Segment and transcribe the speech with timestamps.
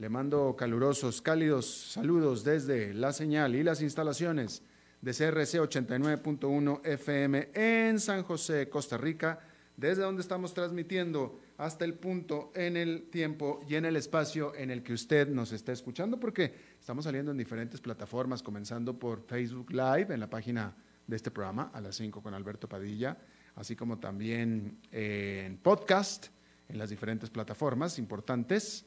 [0.00, 4.62] le mando calurosos, cálidos saludos desde la señal y las instalaciones
[5.02, 9.40] de CRC 89.1 FM en San José, Costa Rica,
[9.76, 14.70] desde donde estamos transmitiendo hasta el punto en el tiempo y en el espacio en
[14.70, 19.70] el que usted nos está escuchando, porque estamos saliendo en diferentes plataformas, comenzando por Facebook
[19.70, 20.74] Live, en la página
[21.06, 23.18] de este programa, a las 5 con Alberto Padilla,
[23.54, 26.28] así como también en podcast,
[26.70, 28.86] en las diferentes plataformas importantes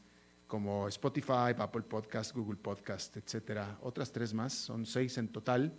[0.53, 3.79] como Spotify, Apple Podcast, Google Podcast, etcétera.
[3.81, 5.73] Otras tres más, son seis en total.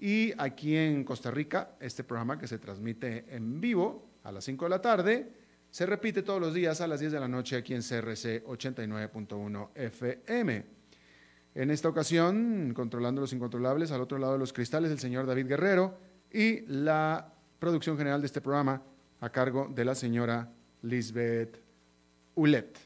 [0.00, 4.64] Y aquí en Costa Rica, este programa que se transmite en vivo a las 5
[4.64, 5.32] de la tarde,
[5.70, 9.68] se repite todos los días a las 10 de la noche aquí en CRC 89.1
[9.74, 10.64] FM.
[11.54, 15.48] En esta ocasión, controlando los incontrolables, al otro lado de los cristales, el señor David
[15.48, 15.98] Guerrero
[16.32, 18.82] y la producción general de este programa
[19.20, 21.60] a cargo de la señora Lisbeth
[22.36, 22.78] Ulet.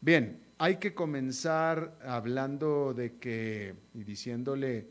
[0.00, 4.88] Bien, hay que comenzar hablando de que y diciéndole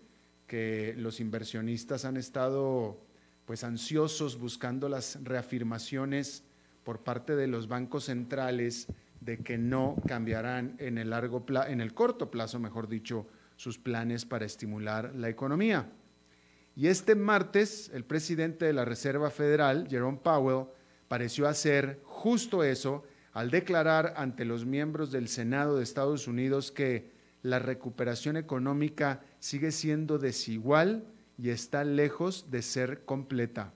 [0.48, 3.06] que los inversionistas han estado
[3.46, 6.44] pues ansiosos buscando las reafirmaciones
[6.86, 8.88] por parte de los bancos centrales
[9.20, 13.28] de que no cambiarán en el largo en el corto plazo, mejor dicho,
[13.58, 15.90] sus planes para estimular la economía.
[16.78, 20.68] Y este martes, el presidente de la Reserva Federal, Jerome Powell,
[21.08, 27.12] pareció hacer justo eso al declarar ante los miembros del Senado de Estados Unidos que
[27.44, 31.06] la recuperación económica sigue siendo desigual
[31.38, 33.74] y está lejos de ser completa.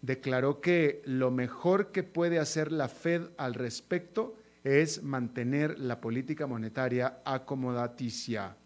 [0.00, 6.46] Declaró que lo mejor que puede hacer la Fed al respecto es mantener la política
[6.46, 8.56] monetaria acomodaticia.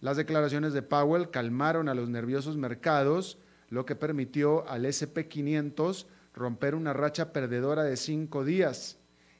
[0.00, 6.74] Las declaraciones de Powell calmaron a los nerviosos mercados, lo que permitió al SP500 romper
[6.74, 8.97] una racha perdedora de cinco días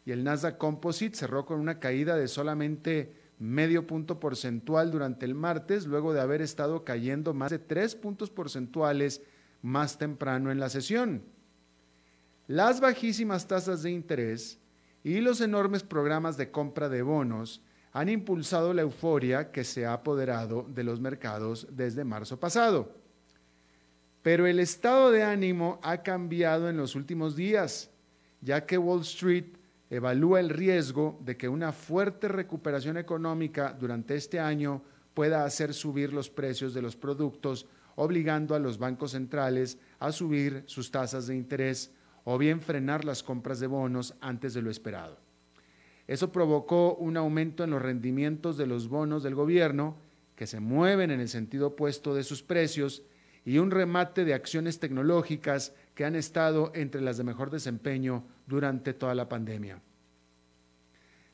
[0.08, 5.34] y el Nasdaq Composite cerró con una caída de solamente medio punto porcentual durante el
[5.34, 9.20] martes, luego de haber estado cayendo más de tres puntos porcentuales
[9.60, 11.24] más temprano en la sesión.
[12.46, 14.58] Las bajísimas tasas de interés
[15.04, 17.60] y los enormes programas de compra de bonos
[17.92, 22.96] han impulsado la euforia que se ha apoderado de los mercados desde marzo pasado.
[24.22, 27.90] Pero el estado de ánimo ha cambiado en los últimos días,
[28.40, 29.57] ya que Wall Street
[29.90, 34.82] evalúa el riesgo de que una fuerte recuperación económica durante este año
[35.14, 37.66] pueda hacer subir los precios de los productos,
[37.96, 41.92] obligando a los bancos centrales a subir sus tasas de interés
[42.24, 45.18] o bien frenar las compras de bonos antes de lo esperado.
[46.06, 49.96] Eso provocó un aumento en los rendimientos de los bonos del gobierno,
[50.36, 53.02] que se mueven en el sentido opuesto de sus precios,
[53.44, 58.94] y un remate de acciones tecnológicas que han estado entre las de mejor desempeño durante
[58.94, 59.80] toda la pandemia.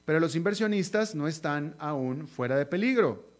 [0.04, 3.32] Pero los inversionistas no están aún fuera de peligro.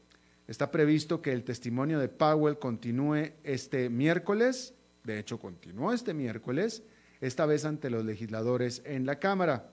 [0.47, 6.83] Está previsto que el testimonio de Powell continúe este miércoles, de hecho continuó este miércoles,
[7.21, 9.73] esta vez ante los legisladores en la Cámara.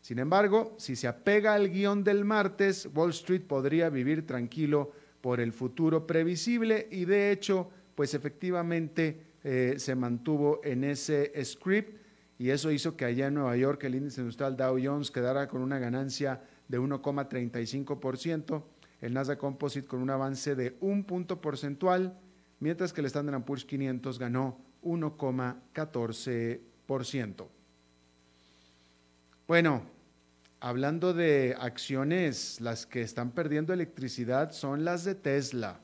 [0.00, 5.40] Sin embargo, si se apega al guion del martes, Wall Street podría vivir tranquilo por
[5.40, 12.07] el futuro previsible y de hecho, pues efectivamente eh, se mantuvo en ese script
[12.38, 15.60] y eso hizo que allá en Nueva York el índice industrial Dow Jones quedara con
[15.60, 18.62] una ganancia de 1,35%,
[19.00, 22.16] el Nasdaq Composite con un avance de un punto porcentual,
[22.60, 27.48] mientras que el Standard Poor's 500 ganó 1,14%.
[29.48, 29.82] Bueno,
[30.60, 35.80] hablando de acciones, las que están perdiendo electricidad son las de Tesla.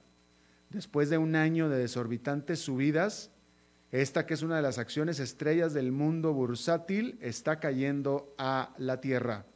[0.70, 3.32] Después de un año de desorbitantes subidas,
[4.00, 9.00] esta que es una de las acciones estrellas del mundo bursátil está cayendo a la
[9.00, 9.46] tierra.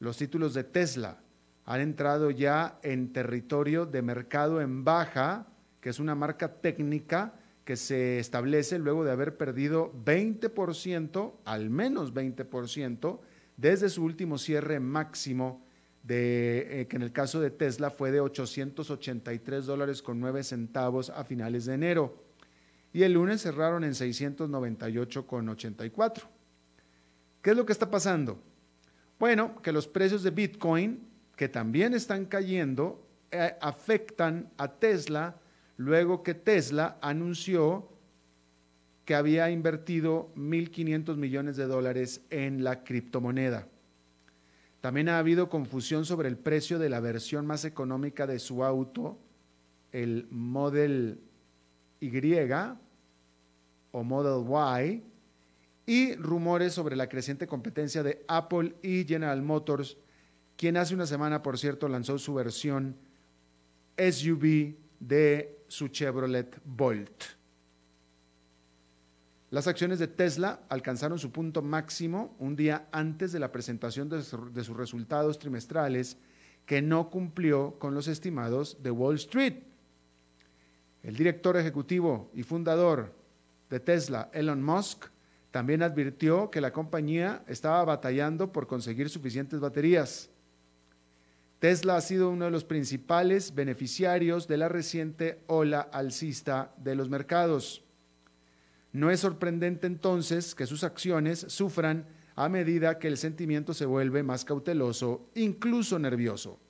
[0.00, 1.22] Los títulos de Tesla
[1.64, 5.46] han entrado ya en territorio de mercado en baja,
[5.80, 12.12] que es una marca técnica que se establece luego de haber perdido 20%, al menos
[12.12, 13.20] 20%,
[13.56, 15.64] desde su último cierre máximo,
[16.02, 21.08] de, eh, que en el caso de Tesla fue de 883 dólares con 9 centavos
[21.08, 22.23] a finales de enero.
[22.94, 26.28] Y el lunes cerraron en 698 con 84.
[27.42, 28.40] ¿Qué es lo que está pasando?
[29.18, 31.00] Bueno, que los precios de Bitcoin,
[31.36, 35.40] que también están cayendo, eh, afectan a Tesla
[35.76, 37.88] luego que Tesla anunció
[39.04, 43.66] que había invertido 1.500 millones de dólares en la criptomoneda.
[44.80, 49.18] También ha habido confusión sobre el precio de la versión más económica de su auto,
[49.90, 51.18] el Model
[51.98, 52.10] Y
[53.94, 54.44] o Model
[54.84, 55.04] Y,
[55.86, 59.96] y rumores sobre la creciente competencia de Apple y General Motors,
[60.56, 62.96] quien hace una semana, por cierto, lanzó su versión
[63.96, 67.22] SUV de su Chevrolet Bolt.
[69.50, 74.24] Las acciones de Tesla alcanzaron su punto máximo un día antes de la presentación de,
[74.24, 76.16] sus resultados trimestrales,
[76.66, 79.62] que no cumplió con los estimados de Wall Street.
[81.04, 83.23] El director ejecutivo y fundador
[83.74, 85.06] de Tesla, Elon Musk,
[85.50, 90.30] también advirtió que la compañía estaba batallando por conseguir suficientes baterías.
[91.58, 97.08] Tesla ha sido uno de los principales beneficiarios de la reciente ola alcista de los
[97.08, 97.82] mercados.
[98.92, 102.06] No es sorprendente entonces que sus acciones sufran
[102.36, 106.60] a medida que el sentimiento se vuelve más cauteloso, incluso nervioso.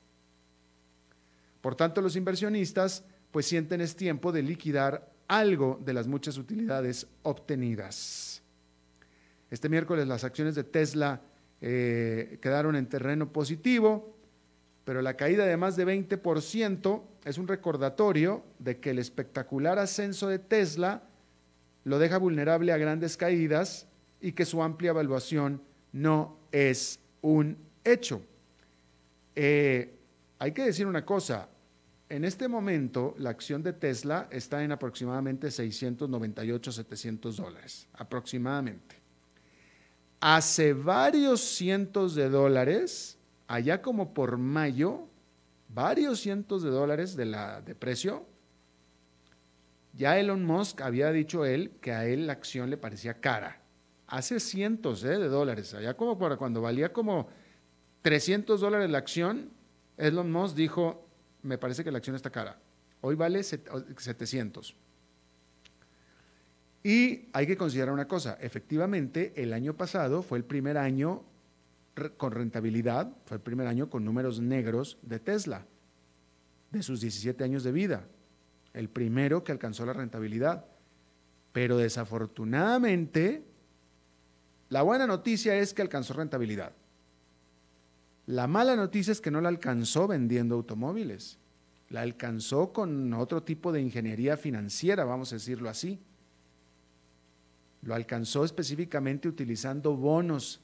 [1.60, 7.06] Por tanto, los inversionistas pues sienten es tiempo de liquidar algo de las muchas utilidades
[7.22, 8.42] obtenidas.
[9.50, 11.20] Este miércoles las acciones de Tesla
[11.60, 14.16] eh, quedaron en terreno positivo,
[14.84, 20.28] pero la caída de más de 20% es un recordatorio de que el espectacular ascenso
[20.28, 21.02] de Tesla
[21.84, 23.86] lo deja vulnerable a grandes caídas
[24.20, 25.62] y que su amplia evaluación
[25.92, 28.22] no es un hecho.
[29.36, 29.94] Eh,
[30.38, 31.48] hay que decir una cosa,
[32.14, 38.96] en este momento la acción de Tesla está en aproximadamente 698, 700 dólares, aproximadamente.
[40.20, 43.18] Hace varios cientos de dólares
[43.48, 45.08] allá como por mayo,
[45.68, 48.24] varios cientos de dólares de, la, de precio,
[49.92, 53.60] ya Elon Musk había dicho él que a él la acción le parecía cara.
[54.06, 57.28] Hace cientos eh, de dólares, allá como para cuando valía como
[58.02, 59.50] 300 dólares la acción,
[59.96, 61.03] Elon Musk dijo,
[61.44, 62.58] me parece que la acción está cara.
[63.00, 64.74] Hoy vale 700.
[66.82, 71.22] Y hay que considerar una cosa, efectivamente el año pasado fue el primer año
[72.16, 75.64] con rentabilidad, fue el primer año con números negros de Tesla,
[76.70, 78.06] de sus 17 años de vida,
[78.74, 80.66] el primero que alcanzó la rentabilidad.
[81.52, 83.44] Pero desafortunadamente,
[84.68, 86.72] la buena noticia es que alcanzó rentabilidad.
[88.26, 91.38] La mala noticia es que no la alcanzó vendiendo automóviles,
[91.90, 96.00] la alcanzó con otro tipo de ingeniería financiera, vamos a decirlo así.
[97.82, 100.60] Lo alcanzó específicamente utilizando bonos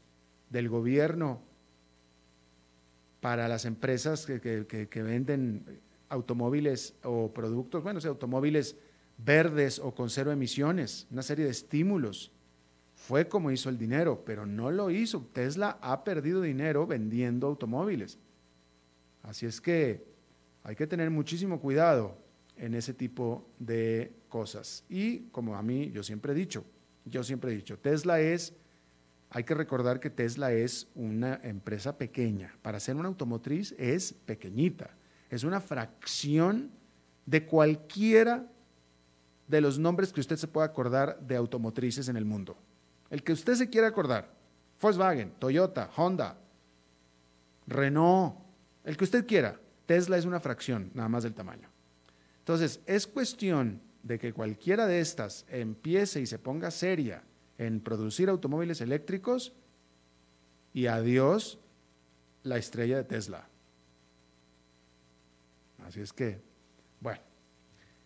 [0.48, 1.42] del gobierno
[3.20, 8.76] para las empresas que, venden automóviles o productos, bueno, automóviles
[9.18, 12.32] verdes o con cero emisiones, una serie de estímulos.
[13.06, 15.26] Fue como hizo el dinero, pero no lo hizo.
[15.32, 18.18] Tesla ha perdido dinero vendiendo automóviles.
[19.22, 20.04] Así es que
[20.62, 22.16] hay que tener muchísimo cuidado
[22.56, 24.84] en ese tipo de cosas.
[24.88, 26.64] Y como a mí, yo siempre he dicho,
[27.04, 28.54] yo siempre he dicho, Tesla es
[29.30, 32.52] hay que recordar que Tesla es una empresa pequeña.
[32.62, 34.90] Para ser una automotriz es pequeñita.
[35.30, 36.72] Es una fracción
[37.26, 38.50] de cualquiera
[39.46, 42.58] de los nombres que usted se pueda acordar de automotrices en el mundo.
[43.10, 44.32] El que usted se quiera acordar.
[44.80, 46.38] Volkswagen, Toyota, Honda,
[47.66, 48.36] Renault,
[48.84, 49.60] el que usted quiera.
[49.84, 51.68] Tesla es una fracción nada más del tamaño.
[52.38, 57.22] Entonces, es cuestión de que cualquiera de estas empiece y se ponga seria
[57.58, 59.52] en producir automóviles eléctricos
[60.72, 61.58] y adiós
[62.42, 63.46] la estrella de Tesla.
[65.84, 66.40] Así es que,
[67.00, 67.20] bueno,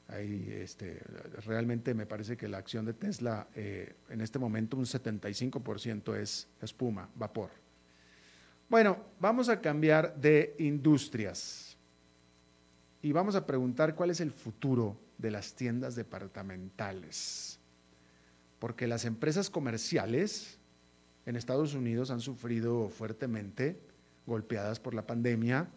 [0.09, 1.01] ahí este,
[1.47, 6.49] realmente me parece que la acción de Tesla eh, en este momento un 75% es
[6.61, 7.51] espuma, vapor.
[8.69, 11.77] Bueno, vamos a cambiar de industrias
[13.03, 17.61] y vamos a preguntar cuál es el futuro de las tiendas departamentales
[18.65, 20.59] porque las empresas comerciales
[21.27, 23.79] en Estados Unidos han sufrido fuertemente,
[24.25, 25.69] golpeadas por la pandemia,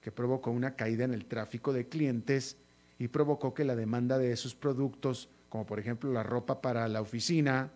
[0.00, 2.56] que provocó una caída en el tráfico de clientes
[2.98, 7.00] y provocó que la demanda de esos productos como por ejemplo la ropa para la
[7.00, 7.70] oficina,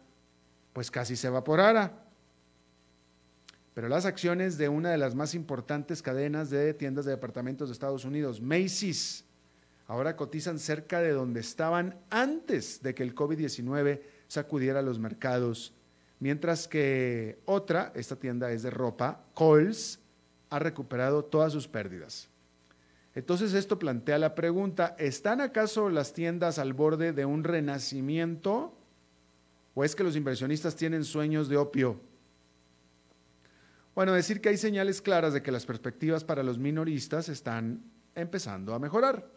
[0.73, 2.05] pues casi se evaporara.
[3.75, 7.73] Pero las acciones de una de las más importantes cadenas de tiendas de departamentos de
[7.73, 9.25] Estados Unidos, Macy's,
[9.87, 15.73] ahora cotizan cerca de donde estaban antes de que el COVID-19 sacudiera los mercados.
[16.19, 20.01] Mientras que otra, esta tienda es de ropa, Kohl's,
[20.51, 22.29] ha recuperado todas sus pérdidas.
[23.21, 28.75] Entonces esto plantea la pregunta, ¿están acaso las tiendas al borde de un renacimiento?
[29.75, 32.01] ¿O es que los inversionistas tienen sueños de opio?
[33.95, 37.85] Bueno, decir que hay señales claras de que las perspectivas para los minoristas están
[38.15, 39.31] empezando a mejorar.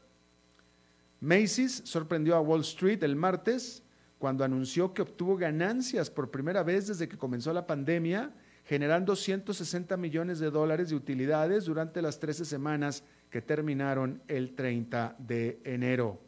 [1.20, 3.84] Macy's sorprendió a Wall Street el martes
[4.18, 8.32] cuando anunció que obtuvo ganancias por primera vez desde que comenzó la pandemia,
[8.65, 15.15] generando 160 millones de dólares de utilidades durante las 13 semanas que terminaron el 30
[15.20, 16.22] de enero.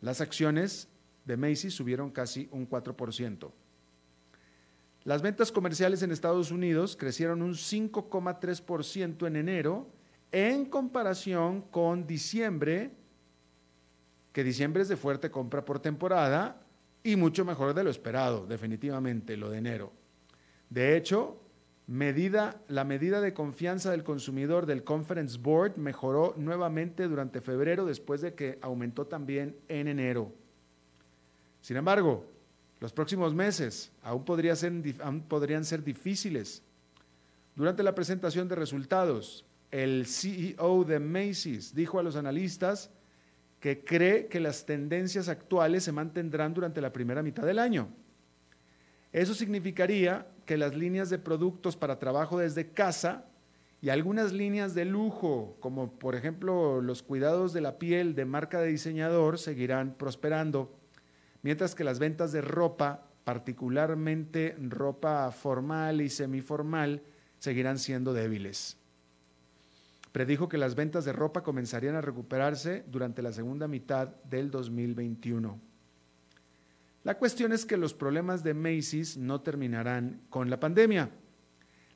[0.00, 0.88] Las acciones
[1.24, 3.52] de Macy's subieron casi un 4%.
[5.04, 9.90] Las ventas comerciales en Estados Unidos crecieron un 5,3% en enero
[10.30, 12.90] en comparación con diciembre,
[14.32, 16.62] que diciembre es de fuerte compra por temporada
[17.04, 19.92] y mucho mejor de lo esperado, definitivamente, lo de enero.
[20.72, 21.38] De hecho,
[21.86, 28.22] medida, la medida de confianza del consumidor del Conference Board mejoró nuevamente durante febrero después
[28.22, 30.32] de que aumentó también en enero.
[31.60, 32.24] Sin embargo,
[32.80, 36.62] los próximos meses aún, podrían ser difíciles.
[37.54, 42.90] Durante la presentación de resultados, el CEO de Macy's dijo a los analistas
[43.60, 47.90] que cree que las tendencias actuales se mantendrán durante la primera mitad del año.
[49.12, 53.26] Eso significaría que las líneas de productos para trabajo desde casa
[53.80, 58.60] y algunas líneas de lujo, como por ejemplo los cuidados de la piel de marca
[58.60, 60.72] de diseñador, seguirán prosperando
[61.42, 67.02] mientras que las ventas de ropa, particularmente ropa formal y semiformal,
[67.38, 68.76] seguirán siendo débiles.
[70.12, 75.71] Predijo que las ventas de ropa comenzarían a recuperarse durante la segunda mitad del 2021.
[77.04, 81.10] La cuestión es que los problemas de Macy's no terminarán con la pandemia.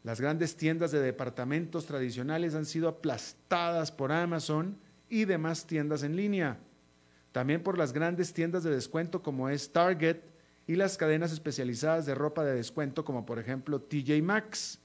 [0.02, 6.16] Las grandes tiendas de departamentos tradicionales han sido aplastadas por Amazon y demás tiendas en
[6.16, 6.58] línea
[7.36, 10.22] también por las grandes tiendas de descuento como es Target
[10.66, 14.78] y las cadenas especializadas de ropa de descuento como por ejemplo TJ Maxx.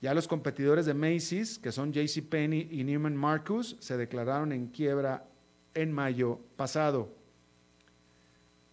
[0.00, 5.28] Ya los competidores de Macy's, que son JCPenney y Neiman Marcus, se declararon en quiebra
[5.74, 7.14] en mayo pasado.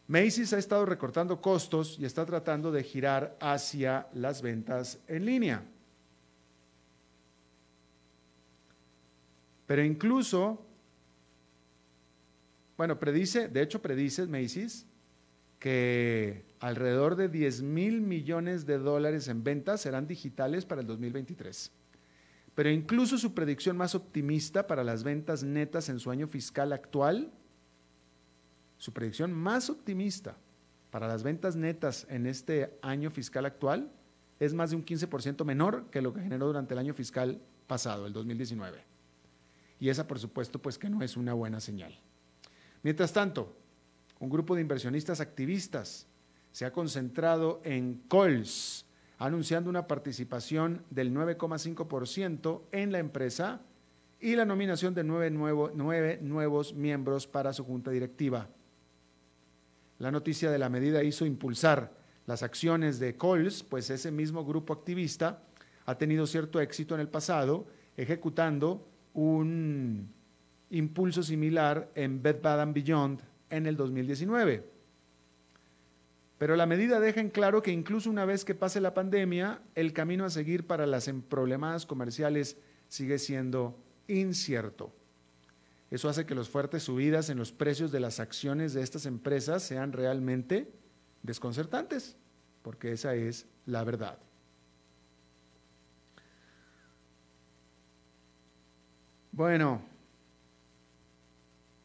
[0.08, 5.64] Macy's ha estado recortando costos y está tratando de girar hacia las ventas en línea.
[9.66, 10.68] Pero incluso
[12.78, 14.86] bueno, predice, de hecho predice Macy's
[15.60, 21.72] que alrededor de 10 mil millones de dólares en ventas serán digitales para el 2023.
[22.54, 27.32] Pero incluso su predicción más optimista para las ventas netas en su año fiscal actual,
[28.78, 30.36] su predicción más optimista
[30.92, 33.92] para las ventas netas en este año fiscal actual
[34.40, 38.06] es más de un 15% menor que lo que generó durante el año fiscal pasado,
[38.06, 38.84] el 2019.
[39.80, 41.98] Y esa, por supuesto, pues que no es una buena señal.
[42.84, 43.56] Mientras tanto,
[44.20, 46.08] un grupo de inversionistas activistas
[46.52, 48.86] se ha concentrado en Coles,
[49.20, 53.62] anunciando una participación del 9,5% en la empresa
[54.20, 58.50] y la nominación de nueve, nueve, nuevos miembros para su junta directiva.
[60.00, 61.94] La noticia de la medida hizo impulsar
[62.26, 65.44] las acciones de Coles, pues ese mismo grupo activista
[65.86, 70.14] ha tenido cierto éxito en el pasado, ejecutando un
[70.70, 74.70] impulso similar en Bed Bath Beyond en el 2019.
[76.38, 79.94] Pero la medida deja en claro que incluso una vez que pase la pandemia, el
[79.94, 82.58] camino a seguir para las problemadas comerciales
[82.90, 84.94] sigue siendo incierto.
[85.90, 89.64] Eso hace que las fuertes subidas en los precios de las acciones de estas empresas
[89.64, 90.72] sean realmente
[91.24, 92.18] desconcertantes,
[92.62, 94.18] porque esa es la verdad.
[99.32, 99.82] Bueno,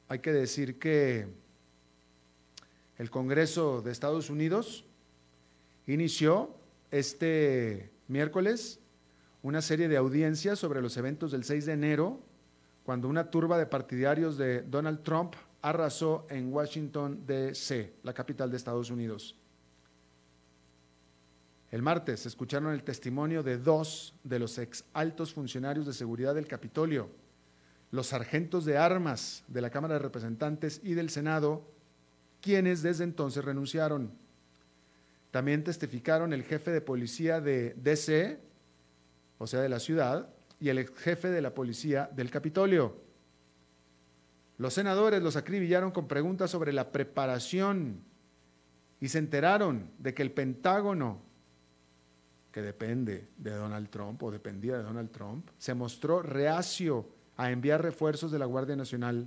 [0.08, 1.28] hay que decir que
[2.98, 4.84] el Congreso de Estados Unidos
[5.86, 6.54] inició
[6.90, 8.80] este miércoles
[9.42, 12.20] una serie de audiencias sobre los eventos del 6 de enero,
[12.84, 18.56] cuando una turba de partidarios de Donald Trump arrasó en Washington, D.C., la capital de
[18.56, 19.36] Estados Unidos.
[21.70, 26.46] El martes escucharon el testimonio de dos de los ex altos funcionarios de seguridad del
[26.46, 27.08] Capitolio,
[27.90, 31.64] los sargentos de armas de la Cámara de Representantes y del Senado
[32.42, 34.12] quienes desde entonces renunciaron.
[35.30, 38.38] También testificaron el jefe de policía de DC,
[39.38, 40.28] o sea, de la ciudad,
[40.62, 42.96] y el ex jefe de la policía del Capitolio.
[44.58, 48.04] Los senadores los acribillaron con preguntas sobre la preparación
[49.00, 51.20] y se enteraron de que el Pentágono,
[52.52, 57.82] que depende de Donald Trump o dependía de Donald Trump, se mostró reacio a enviar
[57.82, 59.26] refuerzos de la Guardia Nacional.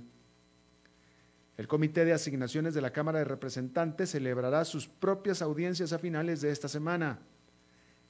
[1.58, 6.40] El Comité de Asignaciones de la Cámara de Representantes celebrará sus propias audiencias a finales
[6.40, 7.18] de esta semana.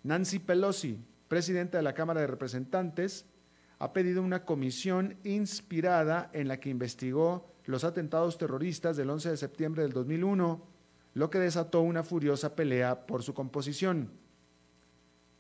[0.04, 3.26] Nancy Pelosi, presidenta de la Cámara de Representantes,
[3.78, 9.36] ha pedido una comisión inspirada en la que investigó los atentados terroristas del 11 de
[9.36, 10.62] septiembre del 2001,
[11.14, 14.10] lo que desató una furiosa pelea por su composición.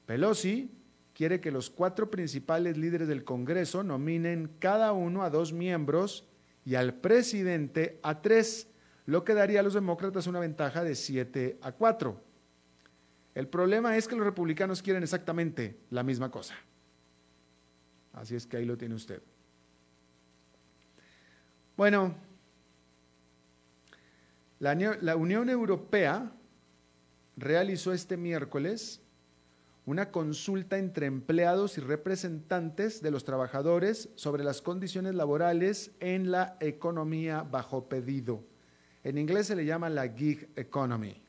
[0.06, 0.70] Pelosi
[1.14, 6.28] quiere que los cuatro principales líderes del Congreso nominen cada uno a dos miembros
[6.64, 8.68] y al presidente a tres,
[9.06, 12.25] lo que daría a los demócratas una ventaja de siete a cuatro.
[13.36, 16.54] El problema es que los republicanos quieren exactamente la misma cosa.
[18.14, 19.20] Así es que ahí lo tiene usted.
[21.76, 22.14] Bueno,
[24.58, 26.32] la, la Unión Europea
[27.36, 29.02] realizó este miércoles
[29.84, 36.56] una consulta entre empleados y representantes de los trabajadores sobre las condiciones laborales en la
[36.60, 38.42] economía bajo pedido.
[39.04, 41.25] En inglés se le llama la gig economy.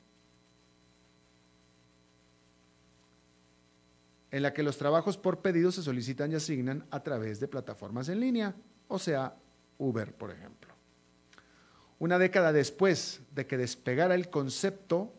[4.32, 8.10] En la que los trabajos por pedido se solicitan y asignan a través de plataformas
[8.10, 8.56] en línea,
[8.88, 9.36] o sea,
[9.78, 10.74] Uber, por ejemplo.
[12.00, 15.14] Una década después de que despegara el concepto,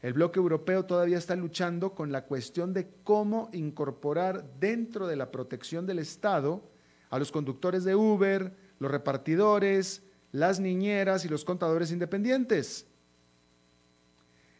[0.00, 5.30] el bloque europeo todavía está luchando con la cuestión de cómo incorporar dentro de la
[5.30, 6.62] protección del Estado
[7.10, 12.86] a los conductores de Uber, los repartidores, las niñeras y los contadores independientes.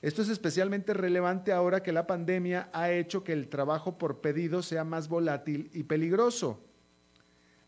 [0.05, 4.63] Esto es especialmente relevante ahora que la pandemia ha hecho que el trabajo por pedido
[4.63, 6.61] sea más volátil y peligroso.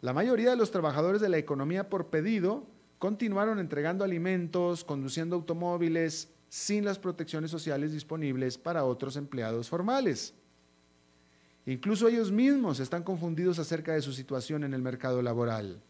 [0.02, 2.66] La mayoría de los trabajadores de la economía por pedido
[2.98, 10.34] continuaron entregando alimentos, conduciendo automóviles, sin las protecciones sociales disponibles para otros empleados formales.
[11.64, 15.80] Incluso ellos mismos están confundidos acerca de su situación en el mercado laboral.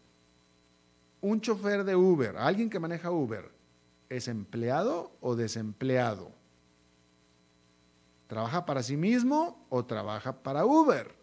[1.19, 3.51] Un chofer de Uber, alguien que maneja Uber,
[4.07, 6.36] ¿es empleado o desempleado?
[8.27, 11.15] ¿Trabaja para sí mismo o trabaja para Uber?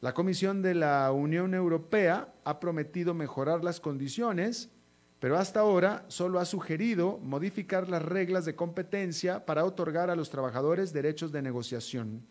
[0.00, 4.70] La Comisión de la Unión Europea ha prometido mejorar las condiciones,
[5.18, 10.30] pero hasta ahora solo ha sugerido modificar las reglas de competencia para otorgar a los
[10.30, 12.24] trabajadores derechos de negociación.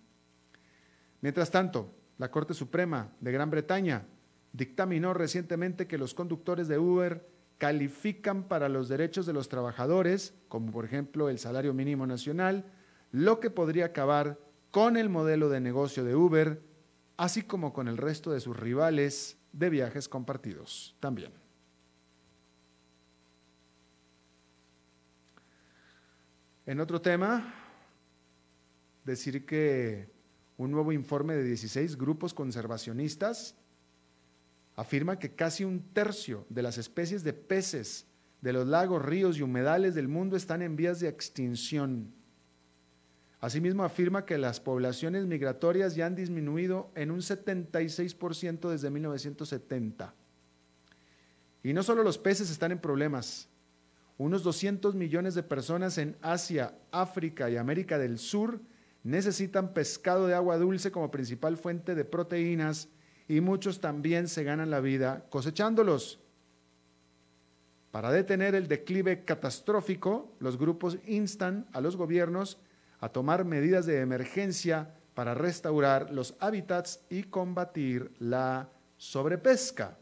[1.22, 4.06] Mientras tanto, la Corte Suprema de Gran Bretaña
[4.54, 7.28] dictaminó recientemente que los conductores de Uber
[7.58, 12.66] califican para los derechos de los trabajadores, como por ejemplo el salario mínimo nacional,
[13.12, 14.40] lo que podría acabar
[14.72, 16.62] con el modelo de negocio de Uber,
[17.18, 21.32] así como con el resto de sus rivales de viajes compartidos también.
[26.66, 27.54] En otro tema,
[29.06, 30.12] decir que
[30.58, 33.56] un nuevo informe de 16 grupos conservacionistas
[34.78, 38.06] afirma que casi un tercio de las especies de peces
[38.42, 42.14] de los lagos, ríos y humedales del mundo están en vías de extinción.
[43.42, 50.14] Asimismo, afirma que las poblaciones migratorias ya han disminuido en un 76% desde 1970.
[51.64, 53.50] Y no solo los peces están en problemas.
[54.20, 58.62] Unos 200 millones de personas en Asia, África y América del Sur
[59.04, 62.90] necesitan pescado de agua dulce como principal fuente de proteínas
[63.28, 66.20] y muchos también se ganan la vida cosechándolos.
[67.92, 72.58] Para detener el declive catastrófico, los grupos instan a los gobiernos
[73.00, 79.98] a tomar medidas de emergencia para restaurar los hábitats y combatir la sobrepesca.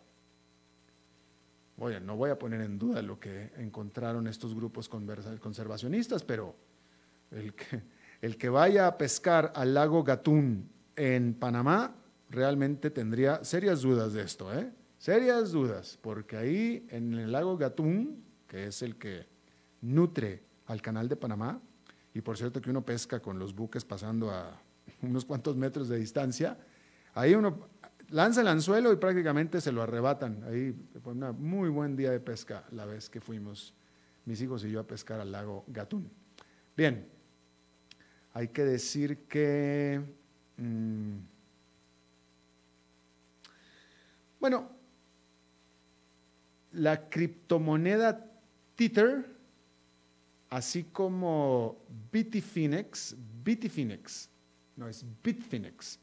[1.78, 6.56] Oye, no voy a poner en duda lo que encontraron estos grupos conservacionistas, pero
[7.32, 7.82] el que,
[8.22, 11.96] el que vaya a pescar al lago Gatún en Panamá
[12.30, 14.72] realmente tendría serias dudas de esto, ¿eh?
[14.98, 19.28] Serias dudas, porque ahí en el lago Gatún, que es el que
[19.82, 21.62] nutre al canal de Panamá,
[22.14, 24.60] y por cierto que uno pesca con los buques pasando a
[25.02, 26.58] unos cuantos metros de distancia,
[27.14, 27.68] ahí uno
[28.10, 30.44] lanza el anzuelo y prácticamente se lo arrebatan.
[30.46, 33.74] Ahí fue un muy buen día de pesca la vez que fuimos
[34.26, 36.10] mis hijos y yo a pescar al lago Gatún.
[36.76, 37.08] Bien,
[38.34, 40.02] hay que decir que...
[40.58, 41.35] Mm,
[44.46, 44.70] Bueno,
[46.74, 48.32] la criptomoneda
[48.76, 49.26] Tether,
[50.52, 54.30] así como Bitfinex, Bitfinex,
[54.76, 56.00] no es Bitfinex,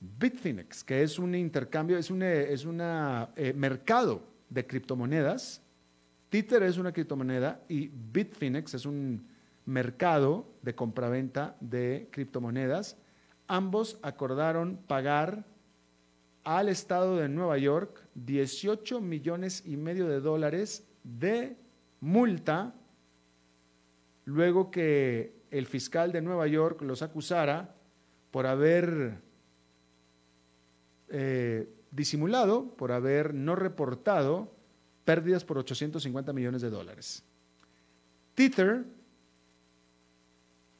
[0.00, 5.62] Bitfinex, que es un intercambio, es un es una, eh, mercado de criptomonedas.
[6.30, 9.24] Tether es una criptomoneda y Bitfinex es un
[9.66, 12.96] mercado de compraventa de criptomonedas.
[13.46, 15.44] Ambos acordaron pagar
[16.48, 21.58] al estado de Nueva York 18 millones y medio de dólares de
[22.00, 22.74] multa
[24.24, 27.74] luego que el fiscal de Nueva York los acusara
[28.30, 29.18] por haber
[31.10, 34.50] eh, disimulado, por haber no reportado
[35.04, 37.24] pérdidas por 850 millones de dólares.
[38.34, 38.86] Tether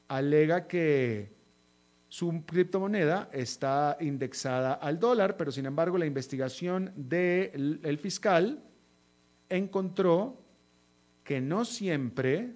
[0.08, 1.37] alega que
[2.08, 8.62] su criptomoneda está indexada al dólar, pero sin embargo la investigación del fiscal
[9.48, 10.42] encontró
[11.22, 12.54] que no siempre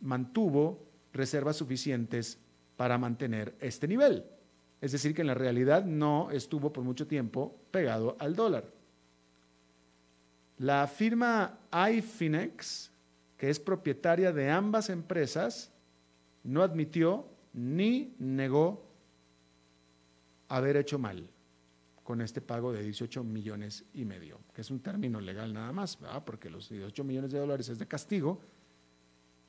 [0.00, 2.38] mantuvo reservas suficientes
[2.76, 4.24] para mantener este nivel.
[4.80, 8.64] Es decir, que en la realidad no estuvo por mucho tiempo pegado al dólar.
[10.58, 11.58] La firma
[11.90, 12.90] iFinex,
[13.36, 15.72] que es propietaria de ambas empresas,
[16.44, 18.86] no admitió ni negó
[20.48, 21.28] haber hecho mal
[22.02, 25.98] con este pago de 18 millones y medio, que es un término legal nada más,
[26.24, 28.40] porque los 18 millones de dólares es de castigo,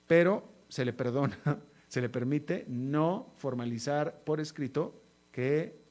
[0.08, 1.38] pero se le perdona,
[1.88, 5.82] se le permite no formalizar por escrito que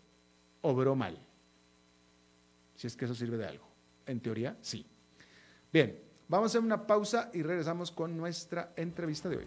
[0.62, 1.18] obró mal,
[2.76, 3.66] si es que eso sirve de algo.
[4.06, 4.86] En teoría, sí.
[5.72, 5.98] Bien,
[6.28, 9.46] vamos a hacer una pausa y regresamos con nuestra entrevista de hoy.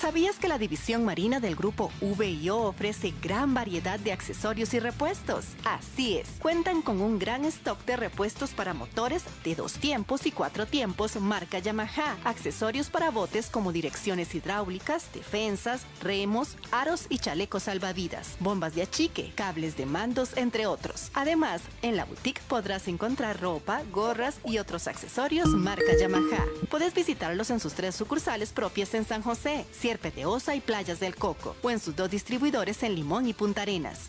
[0.00, 5.44] ¿Sabías que la división marina del grupo VIO ofrece gran variedad de accesorios y repuestos?
[5.66, 10.32] Así es, cuentan con un gran stock de repuestos para motores de dos tiempos y
[10.32, 17.64] cuatro tiempos marca Yamaha, accesorios para botes como direcciones hidráulicas, defensas, remos, aros y chalecos
[17.64, 21.10] salvavidas, bombas de achique, cables de mandos, entre otros.
[21.12, 26.46] Además, en la boutique podrás encontrar ropa, gorras y otros accesorios marca Yamaha.
[26.70, 30.12] Puedes visitarlos en sus tres sucursales propias en San José, Sierpe
[30.54, 34.08] y Playas del Coco, o en sus dos distribuidores en Limón y Punta Arenas.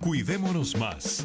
[0.00, 1.24] Cuidémonos más.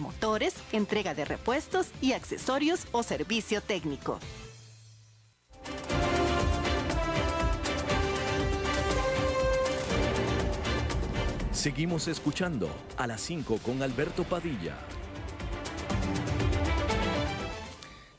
[0.00, 4.18] motores, entrega de repuestos y accesorios o servicio técnico.
[11.66, 14.76] Seguimos escuchando a las 5 con Alberto Padilla.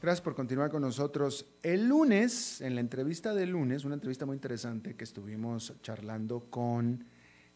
[0.02, 1.46] Gracias por continuar con nosotros.
[1.64, 7.06] El lunes, en la entrevista del lunes, una entrevista muy interesante que estuvimos charlando con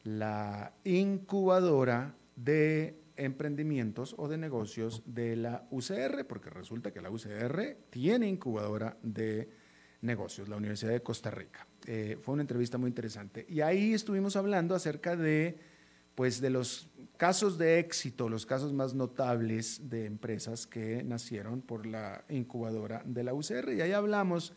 [0.04, 7.78] la incubadora de emprendimientos o de negocios de la UCR, porque resulta que la UCR
[7.90, 9.50] tiene incubadora de
[10.02, 11.68] negocios, la Universidad de Costa Rica.
[11.86, 13.46] Eh, fue una entrevista muy interesante.
[13.48, 15.60] Y ahí estuvimos hablando acerca de,
[16.16, 21.86] pues, de los casos de éxito, los casos más notables de empresas que nacieron por
[21.86, 23.74] la incubadora de la UCR.
[23.74, 24.54] Y ahí hablamos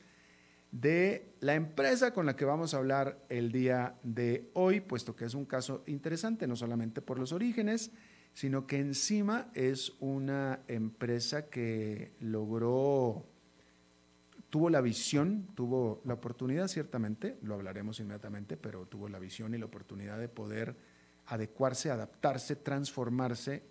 [0.70, 5.24] de la empresa con la que vamos a hablar el día de hoy, puesto que
[5.24, 7.92] es un caso interesante, no solamente por los orígenes,
[8.35, 13.25] sino que encima es una empresa que logró,
[14.51, 19.59] tuvo la visión, tuvo la oportunidad ciertamente, lo hablaremos inmediatamente, pero tuvo la visión y
[19.59, 20.77] la oportunidad de poder
[21.27, 23.62] adecuarse, adaptarse, transformarse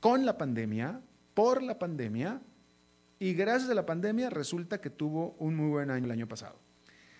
[0.00, 1.00] con la pandemia,
[1.32, 2.42] por la pandemia,
[3.20, 6.56] y gracias a la pandemia resulta que tuvo un muy buen año el año pasado.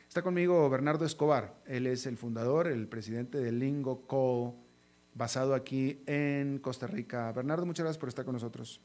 [0.08, 1.54] Está conmigo Bernardo Escobar.
[1.66, 4.54] Él es el fundador, el presidente de Lingo Call,
[5.14, 7.32] basado aquí en Costa Rica.
[7.32, 8.80] Bernardo, muchas gracias por estar con nosotros.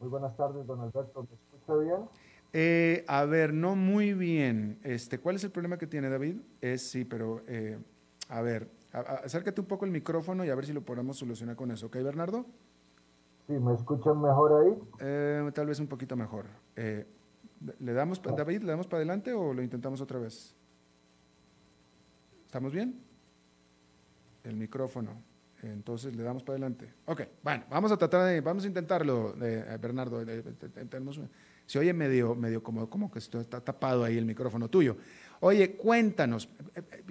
[0.00, 1.26] Muy buenas tardes, don Alberto.
[1.28, 2.08] ¿Me escucha bien?
[2.52, 4.78] Eh, a ver, no muy bien.
[4.82, 6.36] Este, ¿Cuál es el problema que tiene David?
[6.60, 7.78] Es sí, pero eh,
[8.28, 11.70] a ver, acércate un poco el micrófono y a ver si lo podemos solucionar con
[11.70, 11.86] eso.
[11.86, 12.46] ¿Ok, Bernardo?
[13.46, 14.78] Sí, ¿me escuchan mejor ahí?
[15.00, 16.46] Eh, tal vez un poquito mejor.
[16.74, 20.54] ¿Le damos, David, le damos para adelante o lo intentamos otra vez?
[22.46, 23.05] ¿Estamos bien?
[24.46, 25.22] El micrófono.
[25.62, 26.92] Entonces le damos para adelante.
[27.06, 30.24] Ok, bueno, vamos a tratar de, vamos a intentarlo, eh, Bernardo.
[31.66, 34.96] se oye medio, medio como, como que está tapado ahí el micrófono tuyo.
[35.40, 36.48] Oye, cuéntanos.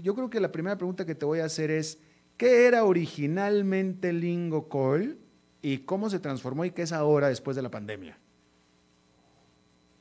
[0.02, 2.00] Yo creo que la primera pregunta que te voy a hacer es,
[2.38, 5.18] ¿qué era originalmente Lingo Call
[5.62, 8.18] y cómo se transformó y qué es ahora después de la pandemia?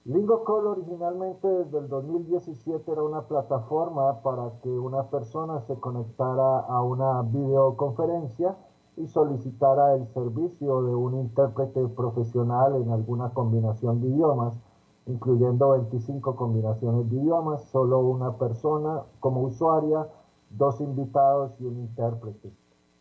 [0.07, 6.83] LingoCall originalmente desde el 2017 era una plataforma para que una persona se conectara a
[6.83, 8.55] una videoconferencia
[8.99, 14.61] y solicitara el servicio de un intérprete profesional en alguna combinación de idiomas,
[15.07, 20.07] incluyendo 25 combinaciones de idiomas, solo una persona como usuaria,
[20.51, 22.53] dos invitados y un intérprete.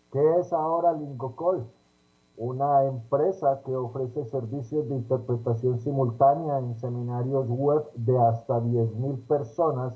[0.10, 1.68] ¿Qué es ahora LingoCall?
[2.38, 9.94] Una empresa que ofrece servicios de interpretación simultánea en seminarios web de hasta 10.000 personas,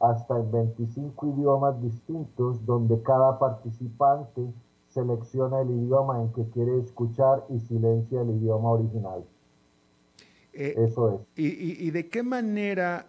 [0.00, 4.48] hasta en 25 idiomas distintos, donde cada participante
[4.88, 9.24] selecciona el idioma en que quiere escuchar y silencia el idioma original.
[10.52, 11.20] Eh, Eso es.
[11.36, 13.06] Y, de qué manera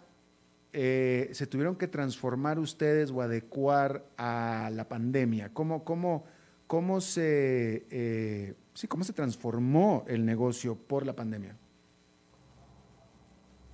[0.72, 5.52] eh, se tuvieron que transformar ustedes o adecuar a la pandemia?
[5.52, 6.24] ¿Cómo, cómo,
[6.70, 11.58] cómo se, eh, sí, cómo se transformó el negocio por la pandemia.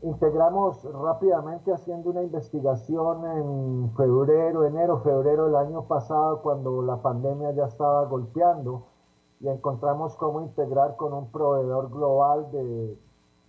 [0.00, 7.50] Integramos rápidamente haciendo una investigación en febrero, enero, febrero del año pasado, cuando la pandemia
[7.52, 8.86] ya estaba golpeando,
[9.40, 12.96] y encontramos cómo integrar con un proveedor global de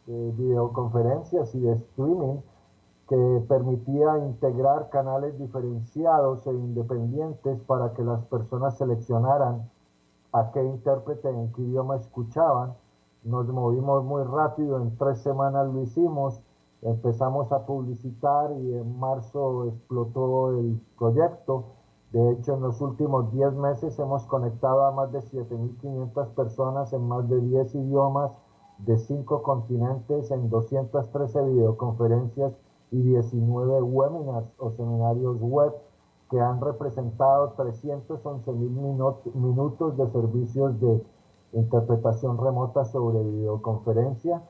[0.07, 2.41] videoconferencias y de streaming
[3.07, 9.69] que permitía integrar canales diferenciados e independientes para que las personas seleccionaran
[10.33, 12.75] a qué intérprete en qué idioma escuchaban.
[13.23, 16.41] Nos movimos muy rápido, en tres semanas lo hicimos,
[16.81, 21.63] empezamos a publicitar y en marzo explotó el proyecto.
[22.11, 27.07] De hecho, en los últimos 10 meses hemos conectado a más de 7.500 personas en
[27.07, 28.31] más de 10 idiomas
[28.79, 32.53] de 5 continentes en 213 videoconferencias
[32.91, 35.73] y 19 webinars o seminarios web
[36.29, 38.71] que han representado 311 mil
[39.33, 41.01] minutos de servicios de
[41.53, 44.41] interpretación remota sobre videoconferencia.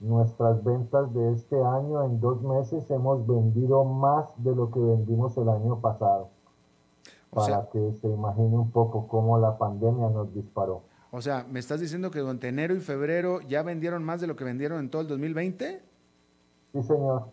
[0.00, 5.36] Nuestras ventas de este año en dos meses hemos vendido más de lo que vendimos
[5.36, 6.28] el año pasado.
[7.30, 10.82] para que se imagine un poco cómo la pandemia nos disparó.
[11.12, 14.36] O sea, ¿me estás diciendo que durante enero y febrero ya vendieron más de lo
[14.36, 15.82] que vendieron en todo el 2020?
[16.72, 17.24] Sí, señor.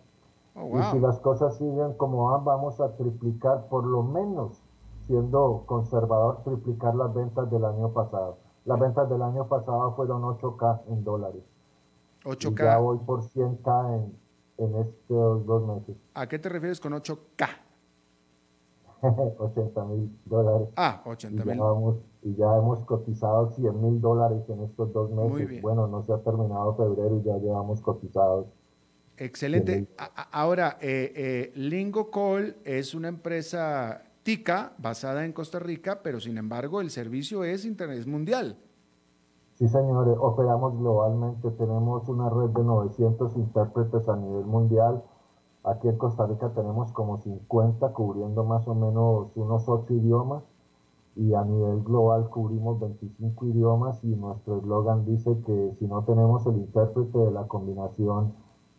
[0.61, 4.61] Oh, y si las cosas siguen como van, vamos a triplicar, por lo menos,
[5.07, 8.37] siendo conservador, triplicar las ventas del año pasado.
[8.65, 11.43] Las ventas del año pasado fueron 8K en dólares.
[12.25, 12.51] 8K.
[12.51, 14.19] Y ya voy por 100K en,
[14.57, 15.95] en estos dos meses.
[16.13, 17.47] ¿A qué te refieres con 8K?
[19.01, 20.67] 80 mil dólares.
[20.75, 21.59] Ah, 80 mil.
[22.21, 25.61] Y, ya hemos cotizado 100 mil dólares en estos dos meses.
[25.61, 28.47] Bueno, no se ha terminado febrero y ya llevamos cotizados
[29.19, 29.87] Excelente.
[30.31, 36.37] Ahora, eh, eh, Lingo Call es una empresa tica basada en Costa Rica, pero sin
[36.37, 38.57] embargo el servicio es internet mundial.
[39.55, 41.51] Sí, señores, operamos globalmente.
[41.51, 45.03] Tenemos una red de 900 intérpretes a nivel mundial.
[45.65, 50.43] Aquí en Costa Rica tenemos como 50 cubriendo más o menos unos 8 idiomas
[51.17, 56.45] y a nivel global cubrimos 25 idiomas y nuestro eslogan dice que si no tenemos
[56.45, 58.33] el intérprete de la combinación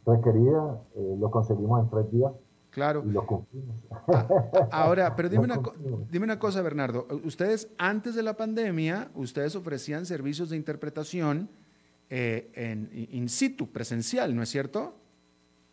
[0.07, 2.33] requerida, eh, lo conseguimos en tres días.
[2.71, 3.03] Claro.
[3.05, 3.77] Y lo cumplimos.
[4.71, 5.61] Ahora, pero dime una,
[6.11, 7.07] dime una cosa, Bernardo.
[7.25, 11.51] Ustedes, antes de la pandemia, ustedes ofrecían servicios de interpretación
[12.09, 15.00] eh, en in situ, presencial, ¿no es cierto?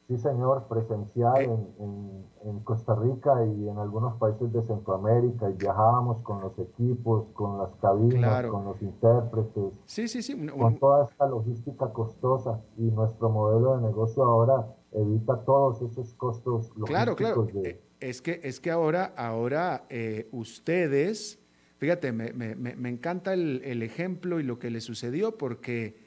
[0.08, 1.50] Sí, señor, presencial eh.
[1.80, 7.58] en, Costa Rica y en algunos países de Centroamérica y viajábamos con los equipos, con
[7.58, 10.48] las cabinas, con los intérpretes, sí, sí, sí.
[10.48, 16.70] con toda esta logística costosa y nuestro modelo de negocio ahora evita todos esos costos
[16.78, 16.90] logísticos.
[16.90, 17.48] Claro, claro.
[17.64, 21.40] Eh, es que, es que ahora, ahora eh, ustedes,
[21.78, 26.06] fíjate, me, me, me encanta el, el, ejemplo y lo que le sucedió porque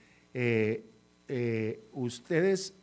[1.93, 2.80] ustedes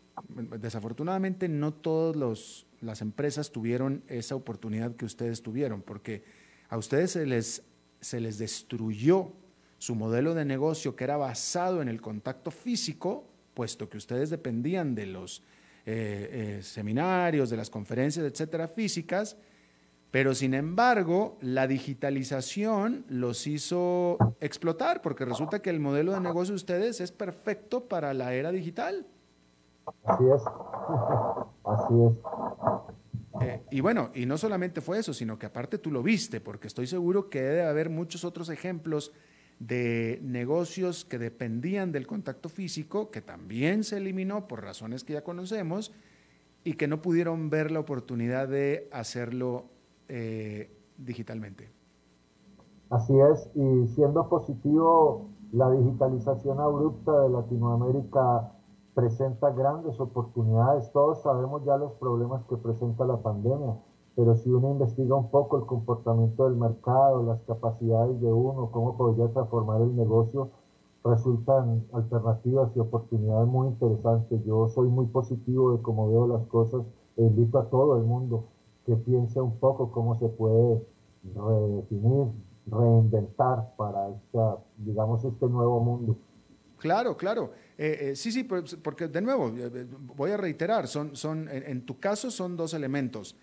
[0.59, 6.23] desafortunadamente no todos los, las empresas tuvieron esa oportunidad que ustedes tuvieron, porque
[6.69, 7.63] a ustedes se les,
[8.01, 9.33] se les destruyó
[9.77, 14.95] su modelo de negocio que era basado en el contacto físico, puesto que ustedes dependían
[14.95, 15.43] de los
[15.85, 19.37] eh, eh, seminarios, de las conferencias, etcétera, físicas,
[20.11, 26.53] pero sin embargo, la digitalización los hizo explotar, porque resulta que el modelo de negocio
[26.53, 29.05] de ustedes es perfecto para la era digital.
[30.05, 30.43] Así es.
[31.63, 32.13] Así es.
[33.41, 36.67] Eh, y bueno, y no solamente fue eso, sino que aparte tú lo viste, porque
[36.67, 39.13] estoy seguro que debe haber muchos otros ejemplos
[39.59, 45.23] de negocios que dependían del contacto físico, que también se eliminó por razones que ya
[45.23, 45.93] conocemos,
[46.63, 49.65] y que no pudieron ver la oportunidad de hacerlo
[50.09, 51.69] eh, digitalmente.
[52.89, 58.51] Así es, y siendo positivo, la digitalización abrupta de Latinoamérica
[58.97, 60.91] presenta grandes oportunidades.
[60.91, 63.77] Todos sabemos ya los problemas que presenta la pandemia,
[64.15, 68.97] pero si uno investiga un poco el comportamiento del mercado, las capacidades de uno, cómo
[68.97, 70.49] podría transformar el negocio,
[71.03, 74.43] resultan alternativas y oportunidades muy interesantes.
[74.43, 76.81] Yo soy muy positivo de cómo veo las cosas
[77.17, 78.45] e invito a todo el mundo
[78.87, 80.83] que piense un poco cómo se puede
[81.35, 82.29] redefinir,
[82.65, 86.15] reinventar para esta, digamos, este nuevo mundo.
[86.77, 87.53] Claro, claro.
[87.77, 89.85] Eh, eh, sí, sí, porque de nuevo, eh,
[90.15, 93.35] voy a reiterar, son, son, en, tu caso son dos elementos.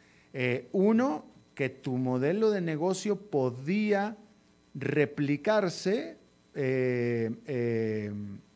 [0.73, 4.17] uno, que tu modelo de negocio podía
[4.75, 6.19] replicarse,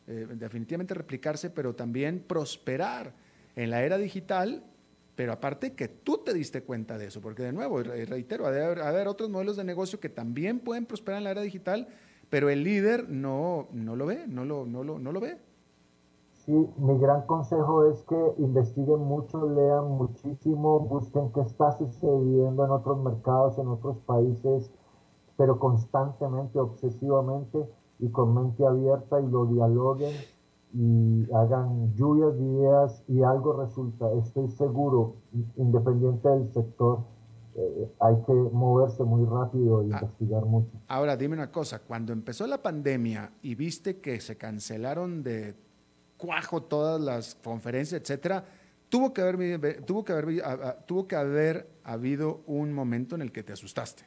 [0.07, 3.13] definitivamente replicarse, pero también prosperar
[3.55, 4.63] en la era digital
[5.19, 8.63] pero aparte que tú te diste cuenta de eso, porque de nuevo, reitero, ha de
[8.63, 11.89] haber, otros modelos de negocio que también pueden prosperar en la era digital,
[12.29, 15.37] pero el líder no, no lo ve, no lo, no, lo, no lo ve.
[16.45, 22.71] Sí, mi gran consejo es que investiguen mucho, lean muchísimo, busquen qué está sucediendo en
[22.71, 24.71] otros mercados, en otros países,
[25.37, 30.13] pero constantemente, obsesivamente y con mente abierta y lo dialoguen
[30.73, 35.15] y hagan lluvias de ideas y algo resulta, estoy seguro,
[35.57, 36.99] independiente del sector,
[37.59, 40.69] eh, hay que moverse muy rápido e investigar mucho.
[40.87, 45.55] Ahora, dime una cosa, cuando empezó la pandemia y viste que se cancelaron de
[46.17, 48.45] cuajo todas las conferencias, etcétera,
[48.87, 53.43] tuvo que haber, tuvo que haber, tuvo que haber habido un momento en el que
[53.43, 54.03] te asustaste.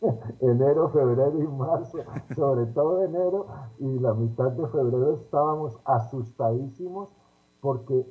[0.40, 1.98] enero, febrero y marzo,
[2.36, 3.46] sobre todo enero
[3.78, 7.08] y la mitad de febrero estábamos asustadísimos
[7.60, 8.06] porque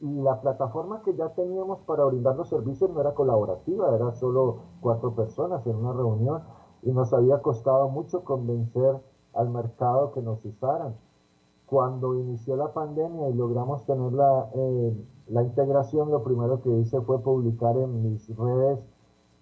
[0.00, 5.14] la plataforma que ya teníamos para brindar los servicios no era colaborativa, era solo cuatro
[5.14, 6.42] personas en una reunión
[6.82, 8.96] y nos había costado mucho convencer
[9.34, 10.96] al mercado que nos usaran.
[11.66, 17.00] Cuando inició la pandemia y logramos tener la, eh, la integración, lo primero que hice
[17.02, 18.78] fue publicar en mis redes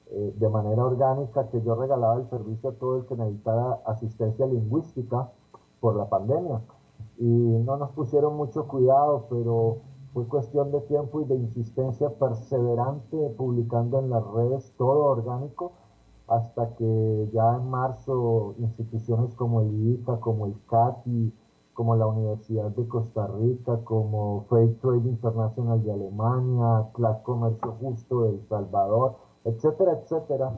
[0.09, 4.47] eh, de manera orgánica que yo regalaba el servicio a todo el que necesitara asistencia
[4.47, 5.31] lingüística
[5.81, 6.63] por la pandemia.
[7.19, 9.79] Y no nos pusieron mucho cuidado, pero
[10.17, 15.73] fue cuestión de tiempo y de insistencia perseverante publicando en las redes todo orgánico
[16.27, 21.35] hasta que ya en marzo instituciones como el ICA, como el CATI,
[21.75, 28.23] como la Universidad de Costa Rica, como Fair Trade International de Alemania, Class Comercio Justo
[28.23, 30.51] de El Salvador, etcétera, etcétera,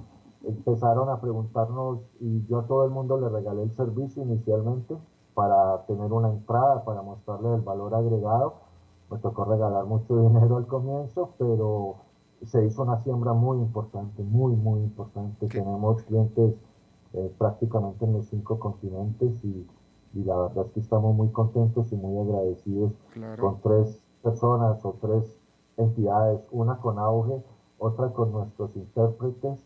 [0.44, 4.96] empezaron a preguntarnos y yo a todo el mundo le regalé el servicio inicialmente
[5.34, 8.67] para tener una entrada, para mostrarle el valor agregado.
[9.10, 11.96] Me tocó regalar mucho dinero al comienzo, pero
[12.46, 15.46] se hizo una siembra muy importante, muy, muy importante.
[15.46, 16.54] Tenemos clientes
[17.14, 19.66] eh, prácticamente en los cinco continentes y,
[20.14, 22.92] la verdad es que estamos muy contentos y muy agradecidos
[23.38, 25.38] con tres personas o tres
[25.76, 27.42] entidades, una con auge
[27.78, 29.60] otra con nuestros intérpretes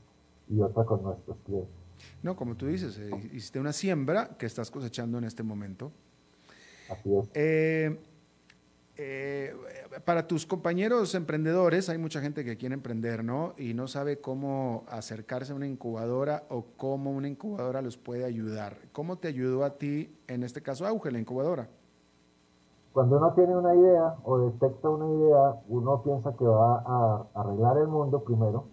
[0.48, 1.74] y otra con nuestros clientes.
[2.22, 5.92] No, como tú dices, eh, hiciste una siembra que estás cosechando en este momento.
[6.90, 7.30] Así es.
[7.34, 7.98] Eh,
[9.04, 9.54] eh,
[10.04, 13.52] para tus compañeros emprendedores, hay mucha gente que quiere emprender, ¿no?
[13.56, 18.76] Y no sabe cómo acercarse a una incubadora o cómo una incubadora los puede ayudar.
[18.92, 21.68] ¿Cómo te ayudó a ti, en este caso, Auge, la incubadora?
[22.92, 27.78] Cuando uno tiene una idea o detecta una idea, uno piensa que va a arreglar
[27.78, 28.66] el mundo primero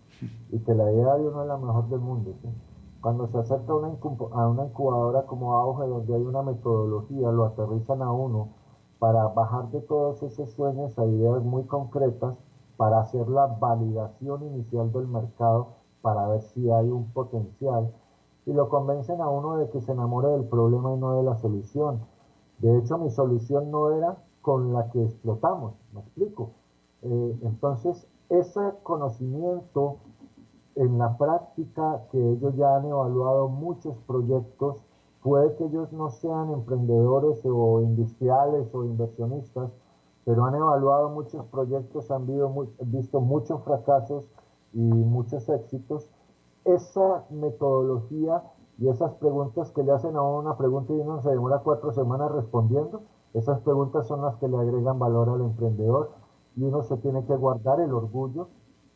[0.52, 2.36] y que la idea de uno es la mejor del mundo.
[3.02, 3.88] Cuando se acerca a una,
[4.34, 8.59] a una incubadora como Auge, donde hay una metodología, lo aterrizan a uno
[9.00, 12.36] para bajar de todos esos sueños a ideas muy concretas,
[12.78, 15.70] para hacer la validación inicial del mercado,
[16.02, 17.92] para ver si hay un potencial,
[18.46, 21.36] y lo convencen a uno de que se enamore del problema y no de la
[21.36, 22.02] solución
[22.60, 26.52] de hecho, mi solución no era con la que explotamos, me explico.
[27.02, 29.98] Eh, entonces, ese conocimiento
[30.76, 34.84] en la práctica que ellos ya han evaluado muchos proyectos,
[35.22, 39.72] puede que ellos no sean emprendedores o industriales o inversionistas,
[40.26, 42.28] pero han evaluado muchos proyectos, han
[42.82, 44.26] visto muchos fracasos
[44.74, 46.10] y muchos éxitos.
[46.66, 48.44] Esa metodología
[48.78, 51.92] y esas preguntas que le hacen a uno una pregunta y uno se demora cuatro
[51.92, 53.02] semanas respondiendo,
[53.34, 56.12] esas preguntas son las que le agregan valor al emprendedor
[56.56, 58.48] y uno se tiene que guardar el orgullo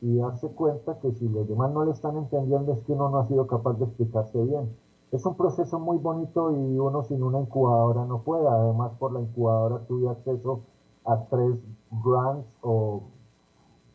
[0.02, 3.20] y darse cuenta que si los demás no le están entendiendo es que uno no
[3.20, 4.70] ha sido capaz de explicarse bien.
[5.14, 8.48] Es un proceso muy bonito y uno sin una incubadora no puede.
[8.48, 10.62] Además, por la incubadora tuve acceso
[11.06, 11.56] a tres
[12.04, 13.04] grants o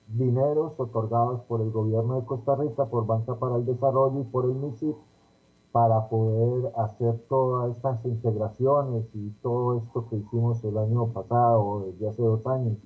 [0.07, 4.45] dineros otorgados por el gobierno de Costa Rica, por Banca para el Desarrollo y por
[4.45, 4.97] el MISIP
[5.73, 12.11] para poder hacer todas estas integraciones y todo esto que hicimos el año pasado, desde
[12.11, 12.79] hace dos años.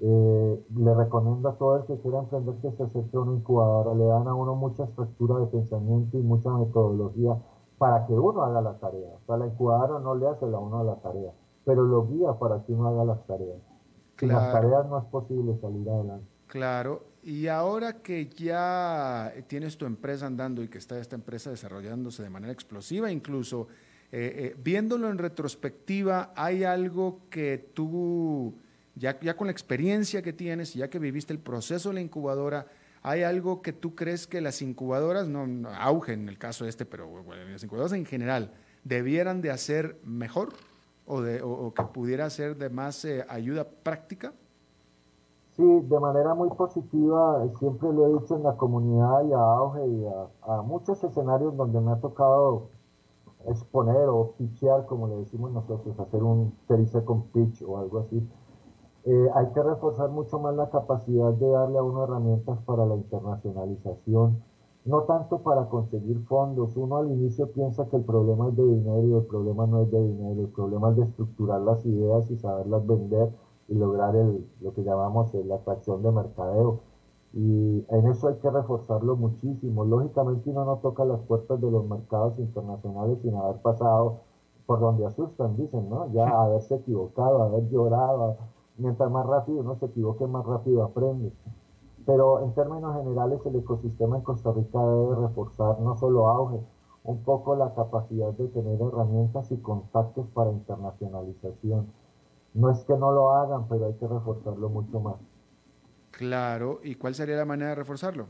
[0.00, 3.94] Eh, le recomiendo a todo el que quiera emprender que se acerque a una incubadora.
[3.94, 7.36] Le dan a uno mucha estructura de pensamiento y mucha metodología
[7.78, 9.10] para que uno haga la tarea.
[9.22, 11.32] O sea, la incubadora no le hace a uno la tarea,
[11.64, 13.58] pero lo guía para que uno haga las tareas.
[14.18, 16.26] Sin las tareas no es posible salir adelante.
[16.46, 22.22] Claro, y ahora que ya tienes tu empresa andando y que está esta empresa desarrollándose
[22.22, 23.66] de manera explosiva, incluso
[24.12, 28.54] eh, eh, viéndolo en retrospectiva, ¿hay algo que tú
[28.96, 32.66] ya, con la experiencia que tienes, ya que viviste el proceso de la incubadora,
[33.02, 37.22] ¿hay algo que tú crees que las incubadoras, no, auge en el caso este, pero
[37.50, 40.54] las incubadoras en general, debieran de hacer mejor
[41.06, 44.32] o, de, o, que pudiera ser de más eh, ayuda práctica?
[45.56, 49.86] Sí, de manera muy positiva, siempre lo he dicho en la comunidad y a Auge
[49.86, 50.04] y
[50.46, 52.68] a, muchos escenarios donde me ha tocado
[53.46, 58.26] exponer o pitchear, como le decimos nosotros, hacer un 30 con pitch o algo así.
[59.06, 62.96] Eh, hay que reforzar mucho más la capacidad de darle a uno herramientas para la
[62.96, 64.42] internacionalización,
[64.84, 66.76] no tanto para conseguir fondos.
[66.76, 69.92] Uno al inicio piensa que el problema es de dinero y el problema no es
[69.92, 73.30] de dinero, el problema es de estructurar las ideas y saberlas vender
[73.68, 76.80] y lograr el, lo que llamamos la atracción de mercadeo.
[77.32, 79.84] Y en eso hay que reforzarlo muchísimo.
[79.84, 84.20] Lógicamente uno no toca las puertas de los mercados internacionales sin haber pasado
[84.66, 86.12] por donde asustan, dicen, ¿no?
[86.12, 88.36] Ya haberse equivocado, haber llorado,
[88.78, 91.32] mientras más rápido uno se equivoque, más rápido aprende.
[92.04, 96.60] Pero en términos generales, el ecosistema en Costa Rica debe reforzar no solo auge,
[97.04, 101.86] un poco la capacidad de tener herramientas y contactos para internacionalización.
[102.54, 105.16] No es que no lo hagan, pero hay que reforzarlo mucho más.
[106.10, 108.26] Claro, ¿y cuál sería la manera de reforzarlo?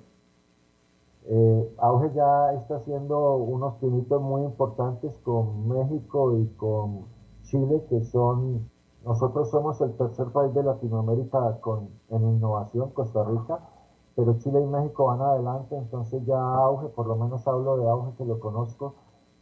[1.28, 7.06] Eh, Auge ya está haciendo unos pinitos muy importantes con México y con
[7.42, 8.68] Chile, que son
[9.06, 13.60] nosotros somos el tercer país de Latinoamérica con, en innovación, Costa Rica,
[14.16, 18.16] pero Chile y México van adelante, entonces ya Auge, por lo menos hablo de Auge
[18.18, 18.94] que lo conozco,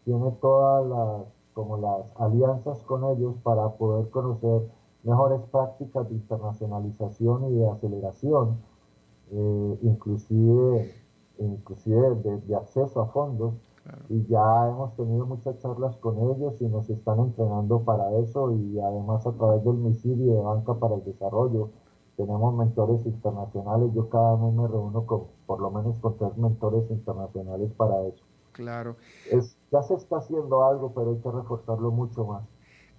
[0.05, 4.69] tiene todas las, como las alianzas con ellos para poder conocer
[5.03, 8.59] mejores prácticas de internacionalización y de aceleración,
[9.31, 10.93] eh, inclusive,
[11.39, 13.55] inclusive de acceso a fondos
[14.09, 18.79] y ya hemos tenido muchas charlas con ellos y nos están entrenando para eso y
[18.81, 21.71] además a través del MISID y de Banca para el Desarrollo
[22.17, 23.91] tenemos mentores internacionales.
[23.95, 28.25] Yo cada mes me reúno con por lo menos con tres mentores internacionales para eso.
[28.53, 28.97] Claro.
[29.31, 32.45] Es, ya se está haciendo algo, pero hay que reforzarlo mucho más.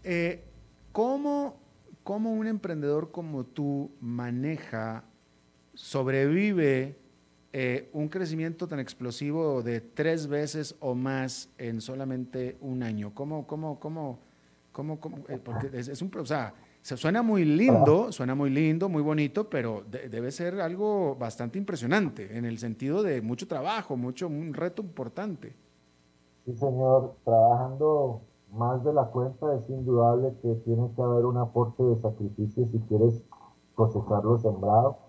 [0.04, 0.44] Eh,
[0.92, 1.56] ¿cómo,
[2.04, 5.06] ¿Cómo un emprendedor como tú maneja,
[5.74, 7.00] sobrevive
[7.58, 13.14] eh, un crecimiento tan explosivo de tres veces o más en solamente un año?
[13.14, 14.20] ¿Cómo, cómo, cómo,
[14.74, 18.90] cómo, cómo eh, porque es, un, o sea, se suena muy lindo, suena muy lindo,
[18.90, 24.28] muy bonito, pero debe ser algo bastante impresionante en el sentido de mucho trabajo, mucho,
[24.28, 25.56] un reto importante.
[26.44, 28.20] Sí, señor, trabajando
[28.52, 32.80] más de la cuenta es indudable que tiene que haber un aporte de sacrificio si
[32.80, 33.24] quieres
[33.76, 35.05] cosechar lo sembrado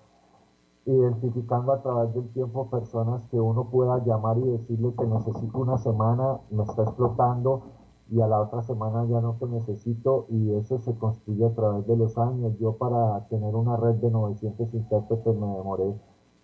[0.87, 5.79] identificando a través del tiempo personas que uno pueda llamar y decirle que necesito una
[5.79, 7.63] semana, me está explotando
[8.09, 11.87] y a la otra semana ya no te necesito y eso se construye a través
[11.89, 12.57] de los años.
[12.61, 15.93] Yo para tener una red de 900 intérpretes me demoré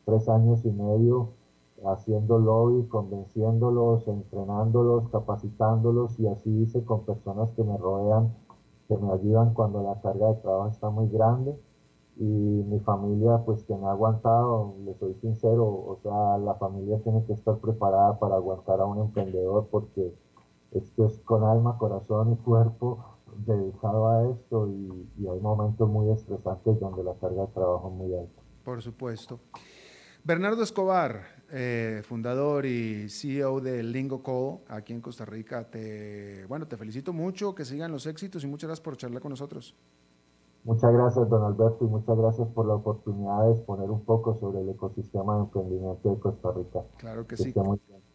[0.05, 1.29] tres años y medio
[1.85, 8.35] haciendo lobby, convenciéndolos, entrenándolos, capacitándolos y así hice con personas que me rodean,
[8.89, 11.57] que me ayudan cuando la carga de trabajo está muy grande
[12.17, 16.99] y mi familia pues que me ha aguantado, le soy sincero, o sea, la familia
[17.03, 20.15] tiene que estar preparada para aguantar a un emprendedor porque
[20.73, 23.05] esto es con alma, corazón y cuerpo
[23.47, 28.15] dedicado a esto y, hay momentos muy estresantes donde la carga de trabajo es muy
[28.15, 28.43] alta.
[28.65, 29.41] Por supuesto.
[30.25, 34.63] Bernardo Escobar, eh, fundador y CEO de Lingo Co.
[34.69, 38.69] aquí en Costa Rica, te, bueno, te felicito mucho, que sigan los éxitos y muchas
[38.69, 39.75] gracias por charlar con nosotros.
[40.65, 44.61] Muchas gracias, don Alberto, y muchas gracias por la oportunidad de exponer un poco sobre
[44.61, 46.81] el ecosistema de emprendimiento de Costa Rica.
[46.99, 47.53] Claro que, sí,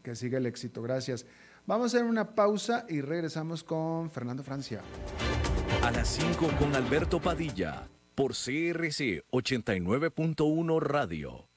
[0.02, 0.82] que siga el éxito.
[0.82, 1.26] Gracias.
[1.66, 4.82] Vamos a hacer una pausa y regresamos con Fernando Francia.
[5.84, 11.57] A las 5 con Alberto Padilla, por CRC 89.1 Radio.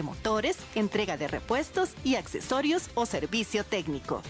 [0.03, 4.21] motores, entrega de repuestos y accesorios o servicio técnico.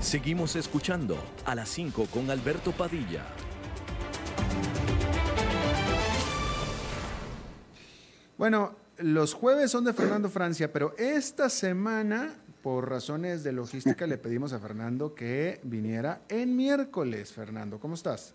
[0.00, 3.24] Seguimos escuchando a las 5 con Alberto Padilla.
[8.38, 12.36] Bueno, los jueves son de Fernando Francia, pero esta semana
[12.66, 17.32] por razones de logística le pedimos a Fernando que viniera en miércoles.
[17.32, 18.34] Fernando, ¿cómo estás?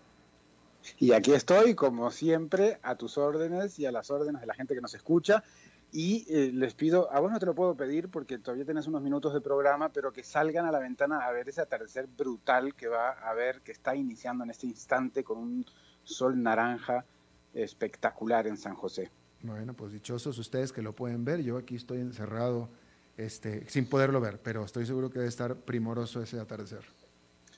[0.98, 4.74] Y aquí estoy, como siempre, a tus órdenes y a las órdenes de la gente
[4.74, 5.44] que nos escucha.
[5.92, 9.02] Y eh, les pido, a vos no te lo puedo pedir porque todavía tenés unos
[9.02, 12.88] minutos de programa, pero que salgan a la ventana a ver ese atardecer brutal que
[12.88, 15.66] va a ver, que está iniciando en este instante con un
[16.04, 17.04] sol naranja
[17.52, 19.10] espectacular en San José.
[19.42, 21.42] Bueno, pues dichosos ustedes que lo pueden ver.
[21.42, 22.70] Yo aquí estoy encerrado
[23.16, 26.84] este, sin poderlo ver, pero estoy seguro que debe estar primoroso ese atardecer.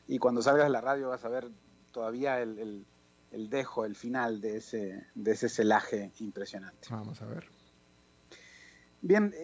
[0.07, 1.48] Y cuando salgas de la radio vas a ver
[1.92, 2.86] todavía el,
[3.30, 6.88] dejo, el final de ese, de ese celaje impresionante.
[6.90, 7.46] Vamos a ver.
[9.00, 9.34] Bien,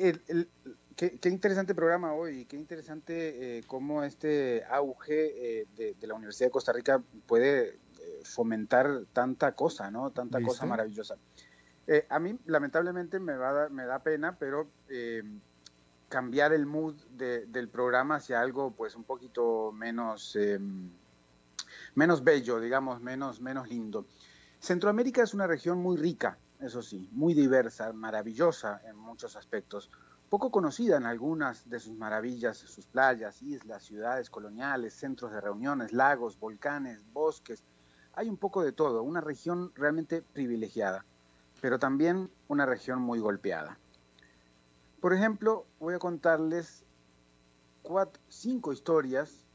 [0.96, 6.52] qué, interesante programa hoy, qué interesante eh, cómo este auge eh, de, la Universidad de
[6.52, 10.11] Costa Rica puede eh, fomentar tanta cosa, ¿no?
[10.11, 11.16] Tanta cosa maravillosa.
[12.08, 14.68] a mí, lamentablemente, me, va me da pena, pero
[16.11, 20.90] cambiar el mood del programa hacia algo pues un poquito menos, em,
[21.94, 24.06] menos bello, digamos, menos, menos lindo.
[24.58, 29.88] Centroamérica es una región muy rica, eso sí, muy diversa, maravillosa en muchos aspectos,
[30.28, 35.92] poco conocida en algunas de sus maravillas, sus playas, islas, ciudades coloniales, centros de reuniones,
[35.92, 37.62] lagos, volcanes, bosques.
[38.14, 41.04] Hay un poco de todo, una región realmente privilegiada,
[41.61, 43.78] pero también una región muy golpeada.
[45.01, 46.84] Por ejemplo, voy a contarles
[48.28, 49.46] cinco historias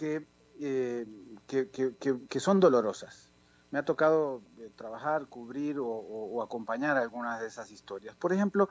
[0.00, 1.06] eh,
[1.46, 1.68] que,
[2.28, 3.30] que, son dolorosas.
[3.70, 8.14] Me ha tocado eh, trabajar, cubrir o, acompañar algunas de esas historias.
[8.14, 8.68] Por ejemplo,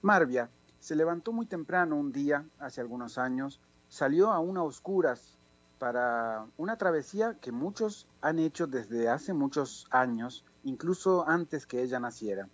[0.00, 0.48] Marvia
[0.80, 5.36] se levantó muy temprano un día, hace algunos años, salió a una oscuras
[5.78, 12.00] para una travesía que muchos han hecho desde hace muchos años, incluso antes que ella
[12.00, 12.48] naciera.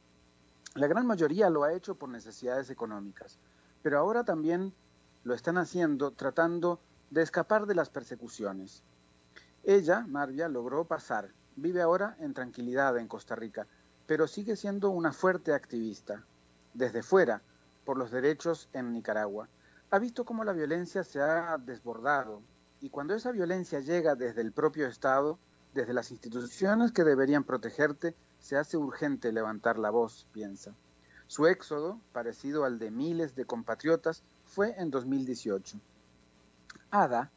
[0.75, 3.39] La gran mayoría lo ha hecho por necesidades económicas,
[3.83, 4.73] pero ahora también
[5.23, 8.83] lo están haciendo tratando de escapar de las persecuciones.
[9.65, 13.67] Ella, Marvia, logró pasar, vive ahora en tranquilidad en Costa Rica,
[14.07, 16.25] pero sigue siendo una fuerte activista,
[16.73, 17.43] desde fuera,
[17.85, 19.51] por los derechos en Nicaragua.
[19.91, 22.41] Ha visto cómo la violencia se ha desbordado
[22.81, 25.39] y cuando esa violencia llega desde el propio Estado,
[25.75, 30.75] desde las instituciones que deberían protegerte, se hace urgente levantar la voz, piensa.
[31.29, 35.79] Su éxodo, parecido al de miles de compatriotas, fue en 2018.
[36.91, 37.31] Ada,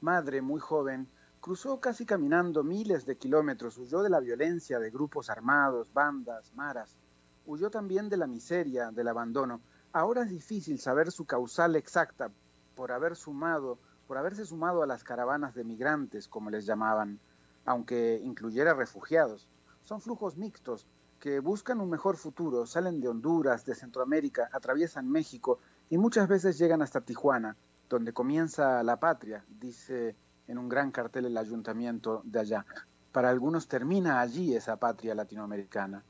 [0.00, 1.08] madre muy joven,
[1.42, 6.96] cruzó casi caminando miles de kilómetros, huyó de la violencia de grupos armados, bandas, maras,
[7.44, 9.60] huyó también de la miseria, del abandono.
[9.92, 12.30] Ahora es difícil saber su causal exacta
[12.74, 13.78] por haber sumado,
[14.08, 17.20] por haberse sumado a las caravanas de migrantes, como les llamaban,
[17.66, 19.46] aunque incluyera refugiados.
[19.86, 20.84] Son flujos mixtos
[21.20, 26.58] que buscan un mejor futuro, salen de Honduras, de Centroamérica, atraviesan México y muchas veces
[26.58, 27.56] llegan hasta Tijuana,
[27.88, 30.16] donde comienza la patria, dice
[30.48, 32.66] en un gran cartel el ayuntamiento de allá.
[33.12, 36.02] Para algunos termina allí esa patria latinoamericana.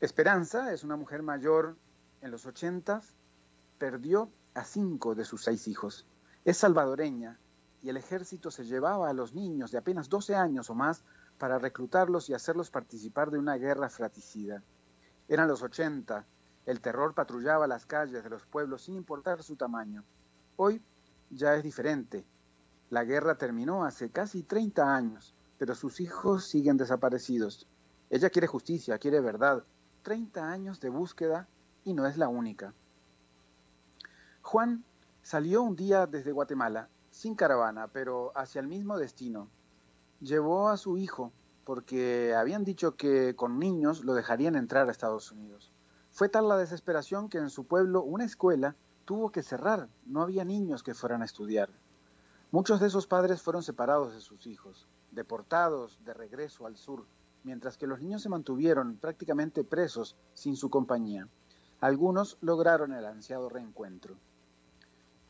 [0.00, 1.76] Esperanza es una mujer mayor
[2.22, 3.14] en los ochentas,
[3.76, 6.06] perdió a cinco de sus seis hijos.
[6.46, 7.38] Es salvadoreña
[7.82, 11.04] y el ejército se llevaba a los niños de apenas 12 años o más
[11.38, 14.62] para reclutarlos y hacerlos participar de una guerra fratricida.
[15.28, 16.26] Eran los 80,
[16.66, 20.04] el terror patrullaba las calles de los pueblos sin importar su tamaño.
[20.56, 20.82] Hoy
[21.30, 22.24] ya es diferente.
[22.90, 27.66] La guerra terminó hace casi 30 años, pero sus hijos siguen desaparecidos.
[28.10, 29.64] Ella quiere justicia, quiere verdad.
[30.02, 31.48] 30 años de búsqueda
[31.84, 32.74] y no es la única.
[34.42, 34.84] Juan
[35.22, 39.48] salió un día desde Guatemala, sin caravana, pero hacia el mismo destino.
[40.22, 41.32] Llevó a su hijo,
[41.64, 45.72] porque habían dicho que con niños lo dejarían entrar a Estados Unidos.
[46.12, 50.44] Fue tal la desesperación que en su pueblo una escuela tuvo que cerrar, no había
[50.44, 51.70] niños que fueran a estudiar.
[52.52, 57.04] Muchos de esos padres fueron separados de sus hijos, deportados de regreso al sur,
[57.42, 61.26] mientras que los niños se mantuvieron prácticamente presos sin su compañía.
[61.80, 64.18] Algunos lograron el ansiado reencuentro.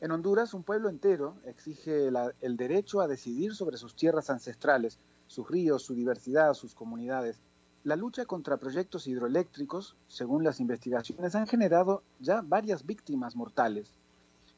[0.03, 2.09] En Honduras, un pueblo entero exige
[2.41, 7.39] el derecho a decidir sobre sus tierras ancestrales, sus ríos, su diversidad, sus comunidades.
[7.85, 13.93] La lucha contra proyectos hidroeléctricos, según las investigaciones, han generado ya varias víctimas mortales.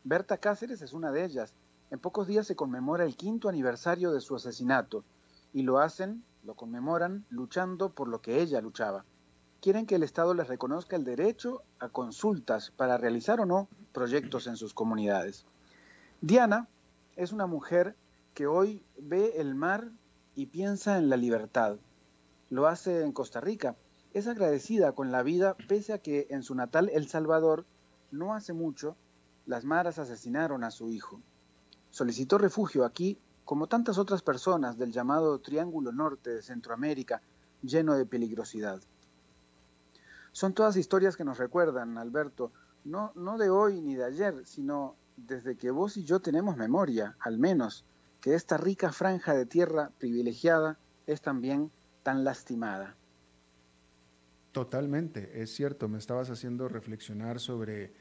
[0.04, 1.54] Berta Cáceres es una de ellas.
[1.92, 5.04] En pocos días se conmemora el quinto aniversario de su asesinato
[5.54, 9.06] y lo hacen, lo conmemoran, luchando por lo que ella luchaba.
[9.66, 14.46] Quieren que el Estado les reconozca el derecho a consultas para realizar o no proyectos
[14.46, 15.48] en sus comunidades.
[16.22, 16.68] Diana
[17.16, 17.96] es una mujer
[18.36, 19.90] que hoy ve el mar
[20.36, 21.78] y piensa en la libertad.
[22.52, 23.76] Lo hace en Costa Rica.
[24.14, 27.66] Es agradecida con la vida pese a que en su natal El Salvador
[28.12, 28.96] no hace mucho
[29.48, 31.22] las maras asesinaron a su hijo.
[31.90, 37.24] Solicitó refugio aquí como tantas otras personas del llamado Triángulo Norte de Centroamérica,
[37.64, 38.80] lleno de peligrosidad.
[40.36, 42.52] Son todas historias que nos recuerdan, Alberto,
[42.84, 47.16] no, no de hoy ni de ayer, sino desde que vos y yo tenemos memoria,
[47.22, 47.86] al menos,
[48.20, 50.78] que esta rica franja de tierra privilegiada
[51.08, 51.72] es también
[52.04, 52.98] tan lastimada.
[54.52, 57.94] Totalmente, es cierto, me estabas haciendo reflexionar sobre,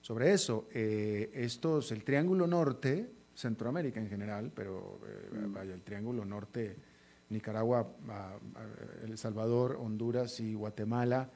[0.00, 0.68] sobre eso.
[0.72, 5.52] Eh, estos, el Triángulo Norte, Centroamérica en general, pero eh, mm.
[5.52, 6.76] vaya, el Triángulo Norte,
[7.30, 7.96] Nicaragua,
[9.02, 11.28] El Salvador, Honduras y Guatemala,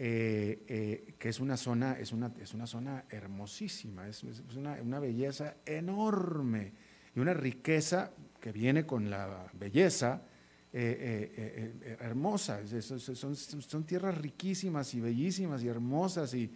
[0.00, 4.22] eh, eh, que es una zona, es una, es una zona hermosísima, es,
[4.54, 6.72] una, belleza enorme
[7.16, 10.22] y una riqueza que viene con la belleza
[10.72, 12.60] eh, hermosa.
[12.80, 16.48] son, son, tierras riquísimas y bellísimas y hermosas y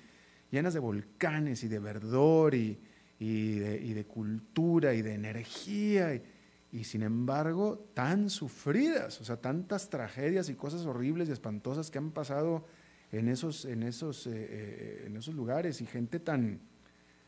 [0.49, 2.79] llenas de volcanes y de verdor y,
[3.19, 6.15] y, de, cultura y de energía.
[6.15, 6.23] Y,
[6.71, 11.99] y sin embargo tan sufridas, o sea, tantas tragedias y cosas horribles y espantosas que
[11.99, 12.67] han pasado
[13.13, 16.61] en esos, en esos, eh, eh, en esos lugares y gente tan,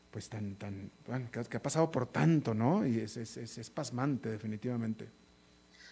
[0.09, 2.85] pues tan, tan, bueno, que, ha pasado por tanto, ¿no?
[2.85, 5.07] Y es, es, es, pasmante, definitivamente.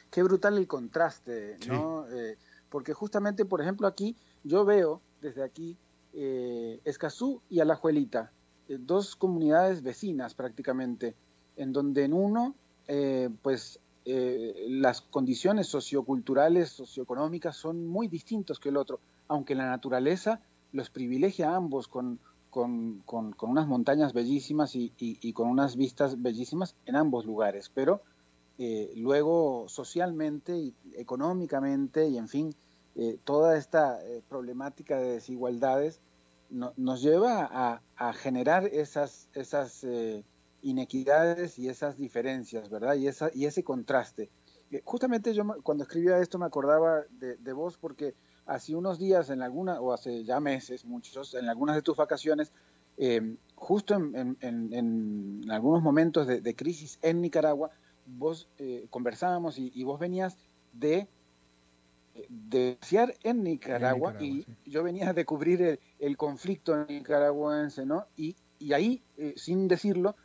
[0.10, 2.08] Qué brutal el contraste, ¿no?
[2.10, 2.38] Eh,
[2.70, 5.78] porque justamente, por ejemplo, aquí yo veo desde aquí
[6.86, 8.32] Escazú y Alajuelita,
[8.68, 11.16] dos comunidades vecinas prácticamente,
[11.56, 12.56] en donde en uno,
[13.41, 20.90] pues las condiciones socioculturales, socioeconómicas son muy distintos que el otro aunque la naturaleza los
[20.90, 22.20] privilegia a ambos con,
[22.54, 23.04] con,
[23.42, 28.02] unas montañas bellísimas y, con unas vistas bellísimas en ambos lugares, pero
[28.60, 32.56] eh, luego socialmente y económicamente y en fin,
[32.96, 36.00] eh, toda esta eh, problemática de desigualdades
[36.78, 39.84] nos lleva a, generar esas, esas
[40.62, 42.94] inequidades y esas diferencias, ¿verdad?
[42.94, 44.30] Y, esa, y ese contraste.
[44.84, 48.14] Justamente yo cuando escribía esto me acordaba de vos porque
[48.46, 52.52] hace unos días, en alguna, o hace ya meses, muchos, en algunas de tus vacaciones,
[52.98, 57.72] eh, justo en, algunos momentos de, crisis en Nicaragua,
[58.06, 60.38] vos eh, conversábamos y, vos venías
[60.74, 61.08] de
[62.30, 62.78] de
[63.24, 68.06] en Nicaragua, y yo venía de cubrir el, conflicto nicaragüense, ¿no?
[68.16, 70.16] Y, y ahí, eh, sin decirlo,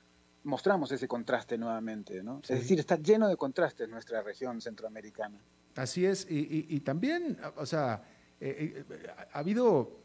[0.45, 2.41] mostramos ese contraste nuevamente, ¿no?
[2.43, 5.39] Es decir, está lleno de contrastes nuestra región centroamericana.
[5.79, 8.03] Así es, y, también, o sea,
[8.41, 10.01] eh, eh, ha habido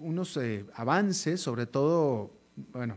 [0.00, 2.30] unos eh, avances, sobre todo,
[2.72, 2.96] bueno,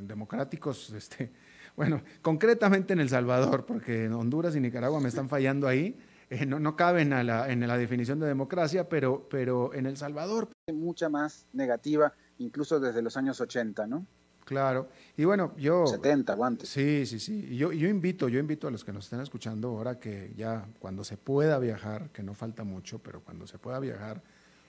[0.00, 1.30] democráticos, este,
[1.76, 5.98] bueno, concretamente en El Salvador, porque en Honduras y Nicaragua me están fallando ahí.
[6.46, 10.48] no, no, caben a la, en la definición de democracia, pero, pero en El Salvador.
[10.72, 14.06] Mucha más negativa, incluso desde los años 80, ¿no?
[14.44, 14.88] Claro.
[15.16, 15.86] Y bueno, yo...
[15.86, 16.68] 70 guantes.
[16.68, 17.48] Sí, sí, sí.
[17.50, 20.66] Y yo, yo invito, yo invito a los que nos estén escuchando ahora que ya
[20.78, 24.22] cuando se pueda viajar, que no falta mucho, pero cuando se pueda viajar,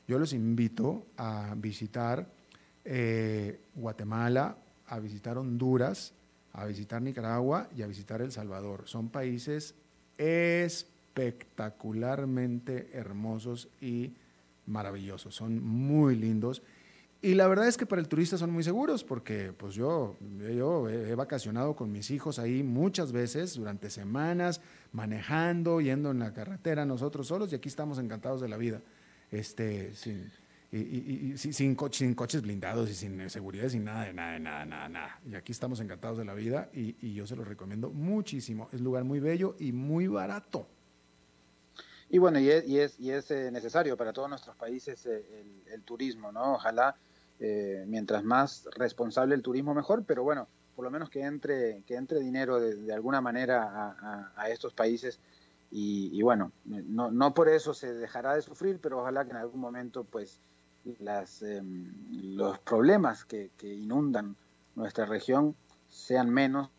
[0.08, 2.28] yo los invito a visitar
[2.86, 4.58] eh, Guatemala,
[4.88, 6.14] a visitar Honduras,
[6.52, 8.84] a visitar Nicaragua y a visitar El Salvador.
[8.86, 9.76] Son países
[10.18, 14.14] espectacularmente hermosos y
[14.66, 15.36] maravillosos.
[15.36, 16.64] Son muy lindos
[17.24, 20.90] y la verdad es que para el turista son muy seguros porque pues yo, yo
[20.90, 24.60] he, vacacionado con mis hijos ahí muchas veces durante semanas,
[24.92, 28.82] manejando, yendo en la carretera nosotros solos y aquí estamos encantados de la vida.
[29.32, 30.30] Este, sin,
[30.70, 35.20] y, sin, sin, coches blindados y sin seguridad, sin nada, nada, nada, nada, nada.
[35.26, 38.68] Y aquí estamos encantados de la vida y, yo se los recomiendo muchísimo.
[38.74, 40.68] Es lugar muy bello y muy barato.
[42.10, 45.26] Y bueno, y es, y es, y es eh, necesario para todos nuestros países eh,
[45.40, 46.56] el, el, turismo, ¿no?
[46.56, 46.98] Ojalá
[47.46, 51.96] eh, mientras más responsable el turismo mejor, pero bueno, por lo menos que entre, que
[51.96, 55.20] entre dinero de, alguna manera a, estos países.
[55.70, 59.60] Y, bueno, no, no, por eso se dejará de sufrir, pero ojalá que en algún
[59.60, 60.40] momento pues
[61.00, 61.92] las, em,
[62.38, 64.38] los problemas que, inundan
[64.76, 65.54] nuestra región
[65.90, 66.70] sean menos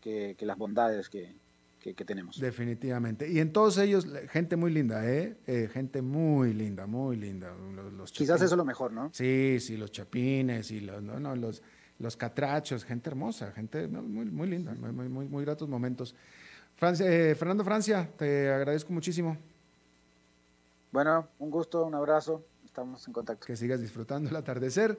[0.00, 1.36] que las bondades que,
[1.80, 2.38] que, tenemos.
[2.38, 3.30] Definitivamente.
[3.30, 5.36] Y en todos ellos, gente muy linda, ¿eh?
[5.46, 7.52] eh gente muy linda, muy linda.
[7.96, 9.10] Los, Quizás eso es lo mejor, ¿no?
[9.12, 11.62] Sí, sí, los chapines y los, no, los,
[11.98, 16.14] los catrachos, gente hermosa, gente muy, muy linda, muy, muy, muy gratos momentos.
[16.82, 19.36] Eh, Fernando Francia, te agradezco muchísimo.
[20.92, 23.46] Bueno, un gusto, un abrazo, estamos en contacto.
[23.46, 24.98] Que sigas disfrutando el atardecer.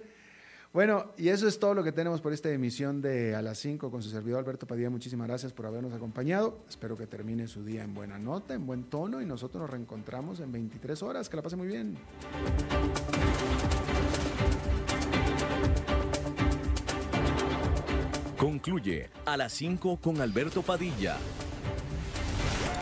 [0.74, 3.92] Bueno, y eso es todo lo que tenemos por esta emisión de A las 5
[3.92, 4.90] con su servidor Alberto Padilla.
[4.90, 6.60] Muchísimas gracias por habernos acompañado.
[6.70, 10.40] Espero que termine su día en buena nota, en buen tono y nosotros nos reencontramos
[10.40, 11.28] en 23 horas.
[11.28, 11.98] Que la pase muy bien.
[18.38, 21.18] Concluye A las 5 con Alberto Padilla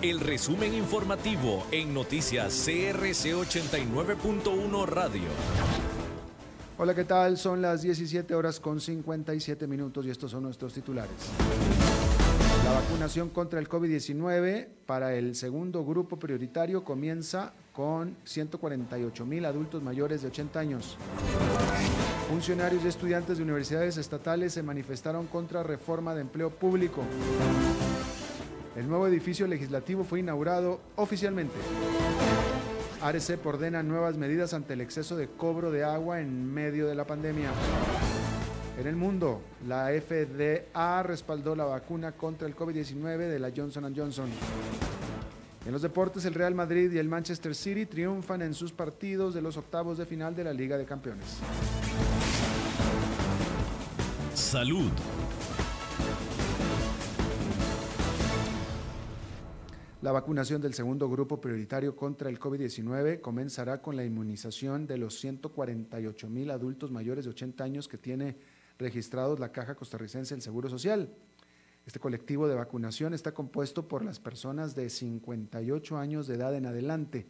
[0.00, 5.22] El resumen informativo en noticias CRC 89.1 Radio.
[6.78, 7.36] Hola, ¿qué tal?
[7.36, 11.16] Son las 17 horas con 57 minutos y estos son nuestros titulares.
[12.64, 19.82] La vacunación contra el COVID-19 para el segundo grupo prioritario comienza con 148 mil adultos
[19.82, 20.96] mayores de 80 años.
[22.28, 27.02] Funcionarios y estudiantes de universidades estatales se manifestaron contra reforma de empleo público.
[28.76, 31.54] El nuevo edificio legislativo fue inaugurado oficialmente.
[33.02, 37.06] ARECEP ordena nuevas medidas ante el exceso de cobro de agua en medio de la
[37.06, 37.50] pandemia.
[38.76, 44.28] En el mundo, la FDA respaldó la vacuna contra el COVID-19 de la Johnson Johnson.
[45.64, 49.42] En los deportes, el Real Madrid y el Manchester City triunfan en sus partidos de
[49.42, 51.38] los octavos de final de la Liga de Campeones.
[54.34, 54.90] Salud.
[60.04, 65.18] La vacunación del segundo grupo prioritario contra el COVID-19 comenzará con la inmunización de los
[65.18, 68.36] 148 mil adultos mayores de 80 años que tiene
[68.78, 71.08] registrados la Caja Costarricense del Seguro Social.
[71.86, 76.66] Este colectivo de vacunación está compuesto por las personas de 58 años de edad en
[76.66, 77.26] adelante.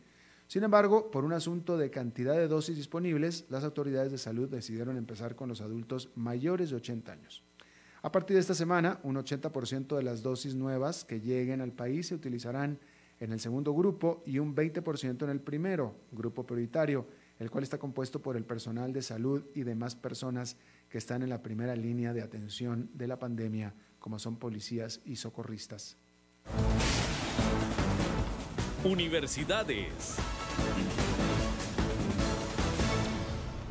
[0.48, 4.96] Sin embargo, por un asunto de cantidad de dosis disponibles, las autoridades de salud decidieron
[4.96, 7.44] empezar con los adultos mayores de 80 años.
[8.04, 12.08] A partir de esta semana, un 80% de las dosis nuevas que lleguen al país
[12.08, 12.78] se utilizarán
[13.18, 17.06] en el segundo grupo y un 20% en el primero, grupo prioritario,
[17.38, 20.58] el cual está compuesto por el personal de salud y demás personas
[20.90, 25.16] que están en la primera línea de atención de la pandemia, como son policías y
[25.16, 25.96] socorristas.
[28.84, 30.18] Universidades.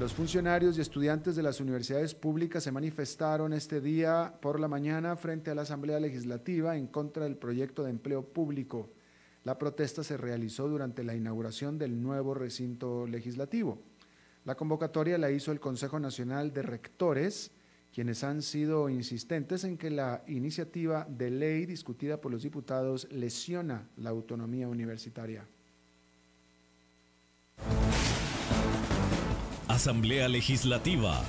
[0.04, 5.16] Los funcionarios y estudiantes de las universidades públicas se manifestaron este día por la mañana
[5.16, 8.90] frente a la Asamblea Legislativa en contra del proyecto de empleo público.
[9.46, 13.82] La protesta se realizó durante la inauguración del nuevo recinto legislativo.
[14.44, 17.52] La convocatoria la hizo el Consejo Nacional de Rectores,
[17.94, 23.88] quienes han sido insistentes en que la iniciativa de ley discutida por los diputados lesiona
[23.96, 25.48] la autonomía universitaria.
[29.74, 31.20] Asamblea Legislativa.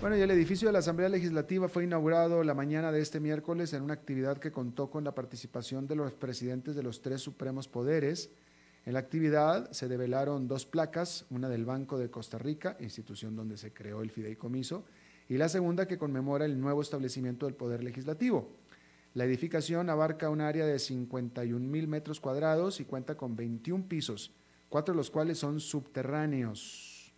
[0.00, 3.72] Bueno, y el edificio de la Asamblea Legislativa fue inaugurado la mañana de este miércoles
[3.74, 7.68] en una actividad que contó con la participación de los presidentes de los tres supremos
[7.68, 8.28] poderes.
[8.84, 13.58] En la actividad se develaron dos placas, una del Banco de Costa Rica, institución donde
[13.58, 14.84] se creó el fideicomiso,
[15.28, 18.50] y la segunda que conmemora el nuevo establecimiento del Poder Legislativo.
[19.14, 24.32] La edificación abarca un área de 51 mil metros cuadrados y cuenta con 21 pisos
[24.68, 27.12] cuatro de los cuales son subterráneos.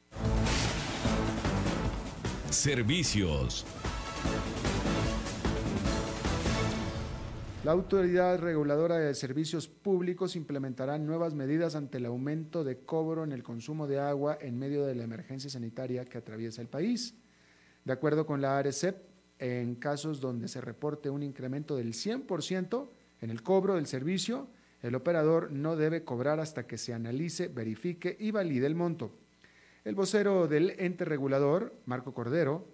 [2.50, 3.66] Servicios.
[7.64, 13.32] La Autoridad Reguladora de Servicios Públicos implementará nuevas medidas ante el aumento de cobro en
[13.32, 17.14] el consumo de agua en medio de la emergencia sanitaria que atraviesa el país.
[17.84, 18.96] De acuerdo con la ARECEP,
[19.38, 22.88] en casos donde se reporte un incremento del 100%
[23.20, 24.48] en el cobro del servicio,
[24.82, 29.10] el operador no debe cobrar hasta que se analice, verifique y valide el monto.
[29.84, 32.66] El vocero del ente regulador, Marco Cordero,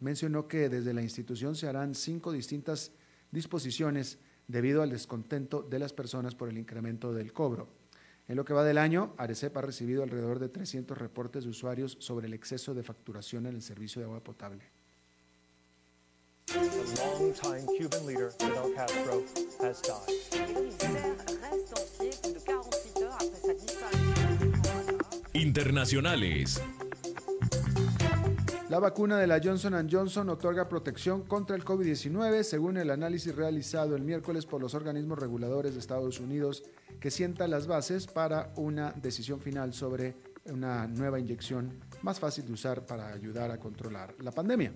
[0.00, 2.92] mencionó que desde la institución se harán cinco distintas
[3.30, 4.18] disposiciones
[4.48, 7.68] debido al descontento de las personas por el incremento del cobro.
[8.28, 11.96] En lo que va del año, Arecep ha recibido alrededor de 300 reportes de usuarios
[12.00, 14.64] sobre el exceso de facturación en el servicio de agua potable.
[25.40, 26.60] Internacionales.
[28.68, 33.96] La vacuna de la Johnson Johnson otorga protección contra el COVID-19 según el análisis realizado
[33.96, 36.62] el miércoles por los organismos reguladores de Estados Unidos
[37.00, 40.14] que sienta las bases para una decisión final sobre
[40.44, 44.74] una nueva inyección más fácil de usar para ayudar a controlar la pandemia.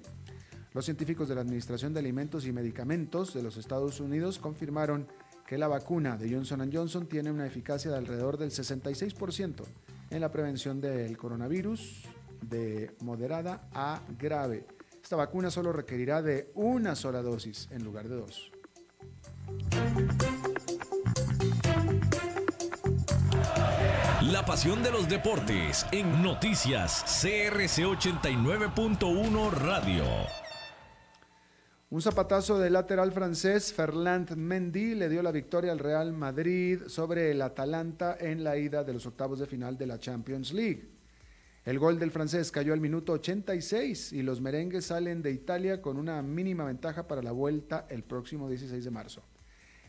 [0.72, 5.08] Los científicos de la Administración de Alimentos y Medicamentos de los Estados Unidos confirmaron
[5.46, 9.64] que la vacuna de Johnson Johnson tiene una eficacia de alrededor del 66%
[10.14, 12.04] en la prevención del coronavirus
[12.40, 14.64] de moderada a grave.
[15.02, 18.52] Esta vacuna solo requerirá de una sola dosis en lugar de dos.
[24.30, 30.43] La pasión de los deportes en noticias CRC 89.1 Radio.
[31.94, 37.30] Un zapatazo del lateral francés Ferland Mendy le dio la victoria al Real Madrid sobre
[37.30, 40.88] el Atalanta en la ida de los octavos de final de la Champions League.
[41.64, 45.96] El gol del francés cayó al minuto 86 y los merengues salen de Italia con
[45.96, 49.22] una mínima ventaja para la vuelta el próximo 16 de marzo.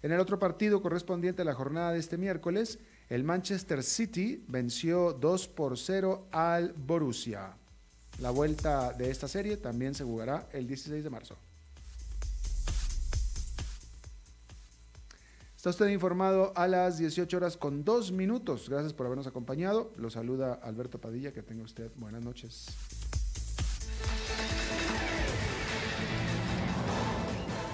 [0.04, 2.78] En el otro partido correspondiente a la jornada de este miércoles,
[3.10, 7.58] el Manchester City venció 2 por 0 al Borussia.
[8.20, 11.36] La vuelta de esta serie también se jugará el 16 de marzo.
[15.66, 18.70] Está usted informado a las 18 horas con dos minutos.
[18.70, 19.92] Gracias por habernos acompañado.
[19.98, 21.34] Lo saluda Alberto Padilla.
[21.34, 22.68] Que tenga usted buenas noches.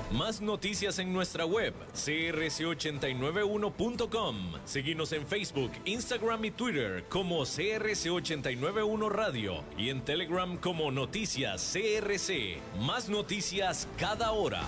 [0.09, 4.53] Más noticias en nuestra web, crc891.com.
[4.63, 12.57] Seguimos en Facebook, Instagram y Twitter como CRC891 Radio y en Telegram como Noticias CRC.
[12.79, 14.61] Más noticias cada hora.